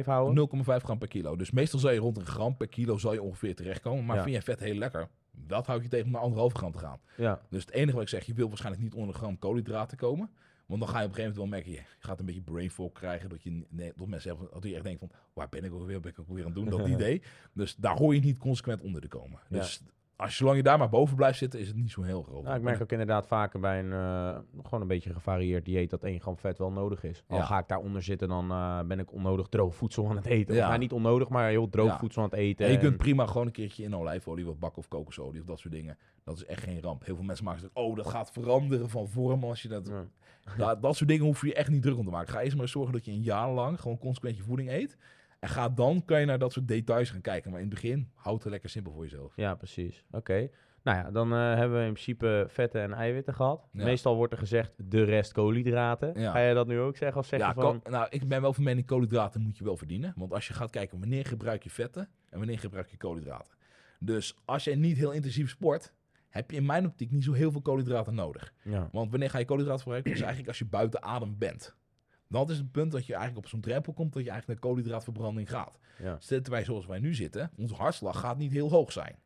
[0.00, 0.48] 0,5 houden.
[0.80, 1.36] 0,5 gram per kilo.
[1.36, 4.04] Dus meestal zou je rond een gram per kilo zou je ongeveer terechtkomen.
[4.04, 4.22] Maar Ja.
[4.22, 6.98] vind je vet heel lekker, dat houd je tegen om naar anderhalf gram te gaan.
[7.16, 9.96] Ja, Dus het enige wat ik zeg, je wil waarschijnlijk niet onder een gram koolhydraten
[9.96, 10.30] komen.
[10.70, 12.70] Want dan ga je op een gegeven moment wel merken, je gaat een beetje brain
[12.70, 13.28] fog krijgen.
[13.28, 15.86] Dat, je, nee, dat mensen hebben, dat je echt denkt van, waar ben ik ook
[15.86, 17.22] weer, ben ik ook weer aan het doen, dat idee.
[17.52, 19.40] Dus daar hoor je niet consequent onder te komen.
[19.48, 19.82] Dus
[20.20, 22.42] als zolang je daar maar boven blijft zitten, is het niet zo heel groot.
[22.42, 26.02] nou, ik merk ook inderdaad vaker bij een eh, gewoon een beetje gevarieerd dieet dat
[26.04, 27.24] 1 gram vet wel nodig is.
[27.28, 27.44] Al Ja.
[27.44, 30.54] ga ik daaronder zitten, dan eh, ben ik onnodig droog voedsel aan het eten.
[30.54, 30.60] Ja.
[30.62, 31.98] Of, nou, niet onnodig, maar heel droog Ja.
[31.98, 32.66] voedsel aan het eten.
[32.66, 35.58] En je kunt prima gewoon een keertje in olijfolie wat bakken of kokosolie of dat
[35.58, 35.98] soort dingen.
[36.24, 37.04] Dat is echt geen ramp.
[37.04, 39.92] Heel veel mensen maken het, oh, dat gaat veranderen van vorm als je dat...
[40.58, 42.32] Nou, dat soort dingen hoef je echt niet druk om te maken.
[42.32, 44.96] Ga eerst maar zorgen dat je een jaar lang gewoon consequent je voeding eet.
[45.40, 47.50] En ga dan, kan je naar dat soort details gaan kijken.
[47.50, 49.32] Maar in het begin, houd het lekker simpel voor jezelf.
[49.36, 50.04] Ja, precies.
[50.10, 50.50] Oké.
[50.82, 53.68] Nou ja, dan eh, hebben we in principe vetten en eiwitten gehad.
[53.72, 53.84] Ja.
[53.84, 56.20] Meestal wordt er gezegd de rest koolhydraten.
[56.20, 56.30] Ja.
[56.30, 57.20] Ga je dat nu ook zeggen?
[57.20, 57.80] Of zeg ja, je van...
[57.90, 60.12] nou, ik ben wel van mening, koolhydraten moet je wel verdienen.
[60.16, 63.54] Want als je gaat kijken, wanneer gebruik je vetten en wanneer gebruik je koolhydraten.
[63.98, 65.92] Dus als je niet heel intensief sport,
[66.28, 68.52] heb je in mijn optiek niet zo heel veel koolhydraten nodig.
[68.62, 68.88] Ja.
[68.92, 70.10] Want wanneer ga je koolhydraten gebruiken?
[70.10, 71.76] Dus eigenlijk als je buiten adem bent.
[72.30, 74.70] Dat is het punt dat je eigenlijk op zo'n drempel komt dat je eigenlijk naar
[74.70, 75.78] koolhydraatverbranding gaat.
[75.98, 76.16] Ja.
[76.20, 79.18] Zitten wij zoals wij nu zitten, onze hartslag gaat niet heel hoog zijn.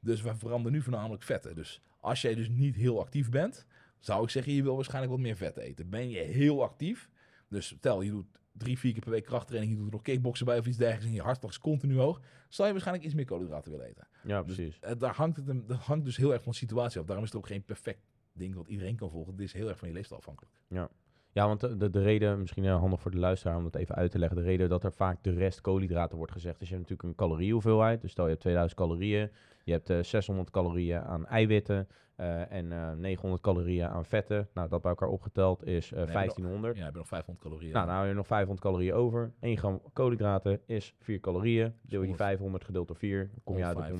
[0.00, 1.54] Dus wij verbranden nu voornamelijk vetten.
[1.54, 3.66] Dus als jij dus niet heel actief bent,
[3.98, 5.90] zou ik zeggen, je wil waarschijnlijk wat meer vet eten.
[5.90, 7.10] Ben je heel actief,
[7.48, 10.46] dus stel je doet drie, vier keer per week krachttraining, je doet er nog kickboksen
[10.46, 13.24] bij of iets dergelijks en je hartslag is continu hoog, zal je waarschijnlijk iets meer
[13.24, 14.08] koolhydraten willen eten.
[14.24, 14.78] ja, Dus, precies.
[14.80, 17.06] eh, daar hangt het dat hangt dus heel erg van de situatie af.
[17.06, 18.00] Daarom is het ook geen perfect
[18.32, 19.32] ding wat iedereen kan volgen.
[19.32, 20.54] Het is heel erg van je leefstijl afhankelijk.
[20.68, 20.90] Ja,
[21.34, 24.10] want de, de, de reden, misschien eh, handig voor de luisteraar om dat even uit
[24.10, 24.36] te leggen.
[24.38, 27.26] De reden dat er vaak de rest koolhydraten wordt gezegd, is je hebt natuurlijk een
[27.26, 28.00] caloriehoeveelheid.
[28.00, 29.30] Dus stel je hebt 2000 calorieën,
[29.64, 34.48] je hebt eh, 600 calorieën aan eiwitten eh, en eh, 900 calorieën aan vetten.
[34.54, 36.76] Nou, dat bij elkaar opgeteld is eh, hebben nog- 1500.
[36.76, 37.72] Ja, heb je nog 500 calorieën.
[37.72, 39.32] Nou, dan hou je nog 500 calorieën over.
[39.40, 41.64] 1 gram koolhydraten is 4 calorieën.
[41.66, 42.16] Deel je die 100.
[42.22, 43.90] 500 gedeeld door 4, dan kom je uit op 105.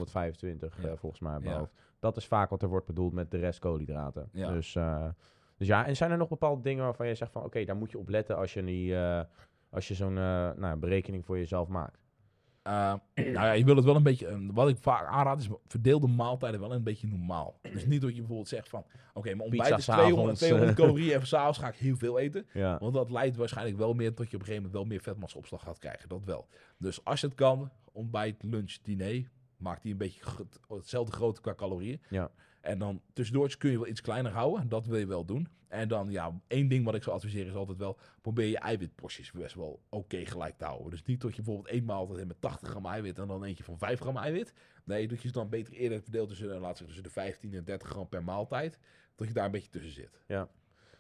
[0.41, 0.89] 125 Ja.
[0.89, 1.39] eh, volgens mij.
[1.43, 1.59] Ja.
[1.59, 1.73] hoofd.
[1.99, 4.29] Dat is vaak wat er wordt bedoeld met de rest koolhydraten.
[4.33, 4.53] Ja.
[4.53, 5.07] Dus, eh,
[5.67, 7.45] dus ja, en zijn er nog bepaalde dingen waarvan je zegt van...
[7.45, 9.21] oké, daar moet je op letten als je, die, eh,
[9.71, 12.05] als je zo'n eh, nou, berekening voor jezelf maakt?
[12.63, 12.73] Eh,
[13.15, 14.27] nou ja, je wil het wel een beetje...
[14.27, 17.59] eh, wat ik vaak aanraad is, verdeel de maaltijden wel een beetje normaal.
[17.63, 18.85] Dus niet dat je bijvoorbeeld zegt van...
[19.15, 20.77] Oké, mijn ontbijt is 200, s'avonds, 200 eh.
[20.85, 22.47] calorieën en s'avonds ga ik heel veel eten.
[22.53, 25.01] Ja, Want dat leidt waarschijnlijk wel meer tot je op een gegeven moment wel meer
[25.01, 26.09] vetmassaopslag gaat krijgen.
[26.09, 26.49] Dat wel.
[26.79, 30.21] Dus als je het kan, ontbijt, lunch, diner, maakt die een beetje
[30.69, 32.01] hetzelfde grootte qua calorieën.
[32.09, 32.31] Ja.
[32.65, 34.69] En dan tussendoortjes kun je wel iets kleiner houden.
[34.69, 35.49] Dat wil je wel doen.
[35.69, 37.99] En dan, ja, één ding wat ik zou adviseren is altijd wel...
[38.21, 40.91] probeer je eiwitporties best wel oké gelijk te houden.
[40.91, 43.19] Dus niet dat je bijvoorbeeld één maaltijd met 80 gram eiwit...
[43.19, 44.53] en dan eentje van 5 gram eiwit.
[44.85, 47.65] Nee, je het dan beter eerder verdeelt tussen, eh, laat zeggen, tussen de 15 en
[47.65, 48.79] 30 gram per maaltijd.
[49.15, 50.21] Dat je daar een beetje tussen zit.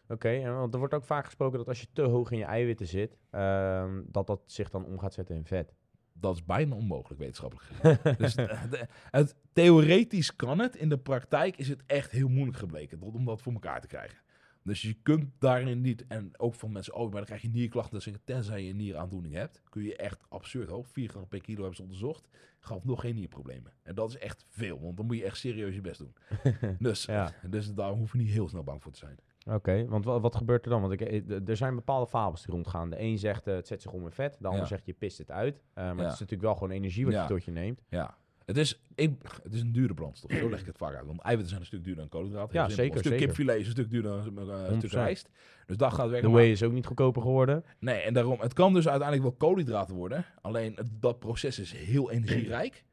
[0.09, 0.29] oké.
[0.29, 2.87] en want er wordt ook vaak gesproken dat als je te hoog in je eiwitten
[2.87, 3.16] zit...
[3.31, 5.74] ehm, dat dat zich dan om gaat zetten in vet.
[6.20, 8.16] Dat is bijna onmogelijk wetenschappelijk gezien.
[8.18, 8.62] dus eh,
[9.11, 10.77] het, theoretisch kan het.
[10.77, 14.18] In de praktijk is het echt heel moeilijk gebleken om dat voor elkaar te krijgen.
[14.64, 18.03] Dus je kunt daarin niet, en ook van mensen, oh, maar dan krijg je nierklachten.
[18.03, 20.88] Zeggen, tenzij je een nieraandoening hebt, kun je echt absurd hoog.
[20.88, 22.29] 4 gram per kilo hebben ze onderzocht.
[22.59, 23.72] Gaf nog geen nierproblemen.
[23.83, 26.14] En dat is echt veel, want dan moet je echt serieus je best doen.
[26.79, 27.33] dus, Ja.
[27.48, 29.18] dus daar hoef je niet heel snel bang voor te zijn.
[29.46, 30.80] Oké, want wa- wat gebeurt er dan?
[30.80, 32.90] Want ik, eh, er zijn bepaalde fabels die rondgaan.
[32.90, 34.66] De een zegt eh, het zet zich om in vet, de ander Ja.
[34.68, 35.62] zegt je pist het uit.
[35.74, 36.02] Eh, maar Ja.
[36.02, 37.80] het is natuurlijk wel gewoon energie wat je tot je neemt.
[37.88, 38.16] Ja.
[38.44, 41.07] Het is, ik, het is een dure brandstof, zo leg ik het vaak uit.
[41.07, 42.54] Want eiwitten zijn een stuk duurder dan koolhydraten.
[42.54, 43.26] Ja, zeker, Een stuk zeker.
[43.26, 44.76] kipfilet is een stuk duurder dan eh, een 100%.
[44.78, 45.28] stuk rijst.
[45.66, 46.30] Dus dat gaat De werken.
[46.33, 47.64] whey is ook niet goedkoper geworden.
[47.78, 50.24] Nee, en daarom, het kan dus uiteindelijk wel koolhydraten worden.
[50.40, 52.85] Alleen het- dat proces is heel energierijk.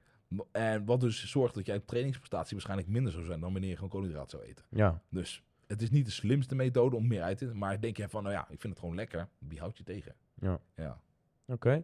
[0.52, 3.90] En wat dus zorgt dat jij trainingsprestatie waarschijnlijk minder zou zijn dan wanneer je gewoon
[3.90, 4.66] koolhydraten zou eten.
[4.70, 7.54] Ja, Dus het is niet de slimste methode om meer uit te.
[7.54, 9.28] Maar denk je van, nou ja, ik vind het gewoon lekker.
[9.40, 10.16] Wie houdt je tegen?
[10.34, 10.60] Ja.
[10.76, 10.98] Ja.
[11.48, 11.84] oké.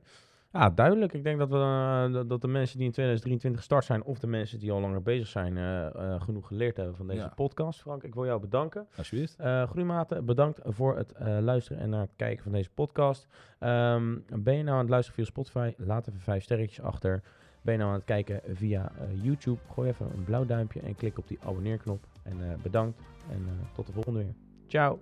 [0.52, 1.14] Ja, duidelijk.
[1.14, 4.04] Ik denk dat, we, eh, dat- de mensen die in 2023 gestart zijn...
[4.04, 5.58] of de mensen die al langer bezig zijn...
[5.58, 7.28] eh, eh, genoeg geleerd hebben van deze Ja.
[7.36, 7.82] podcast.
[7.82, 8.88] Frank, ik wil jou bedanken.
[8.98, 9.36] Alsjeblieft.
[9.70, 13.28] Groeimaten, bedankt voor het luisteren en naar het kijken van deze podcast.
[13.60, 15.74] Ehm, ben je nou aan het luisteren via Spotify?
[15.78, 17.24] Laat even vijf sterretjes achter.
[17.62, 19.60] Ben je nou aan het kijken via YouTube?
[19.72, 22.06] Gooi even een blauw duimpje en klik op die abonneerknop.
[22.28, 24.36] En bedankt en tot de volgende weer.
[24.68, 25.00] Ciao!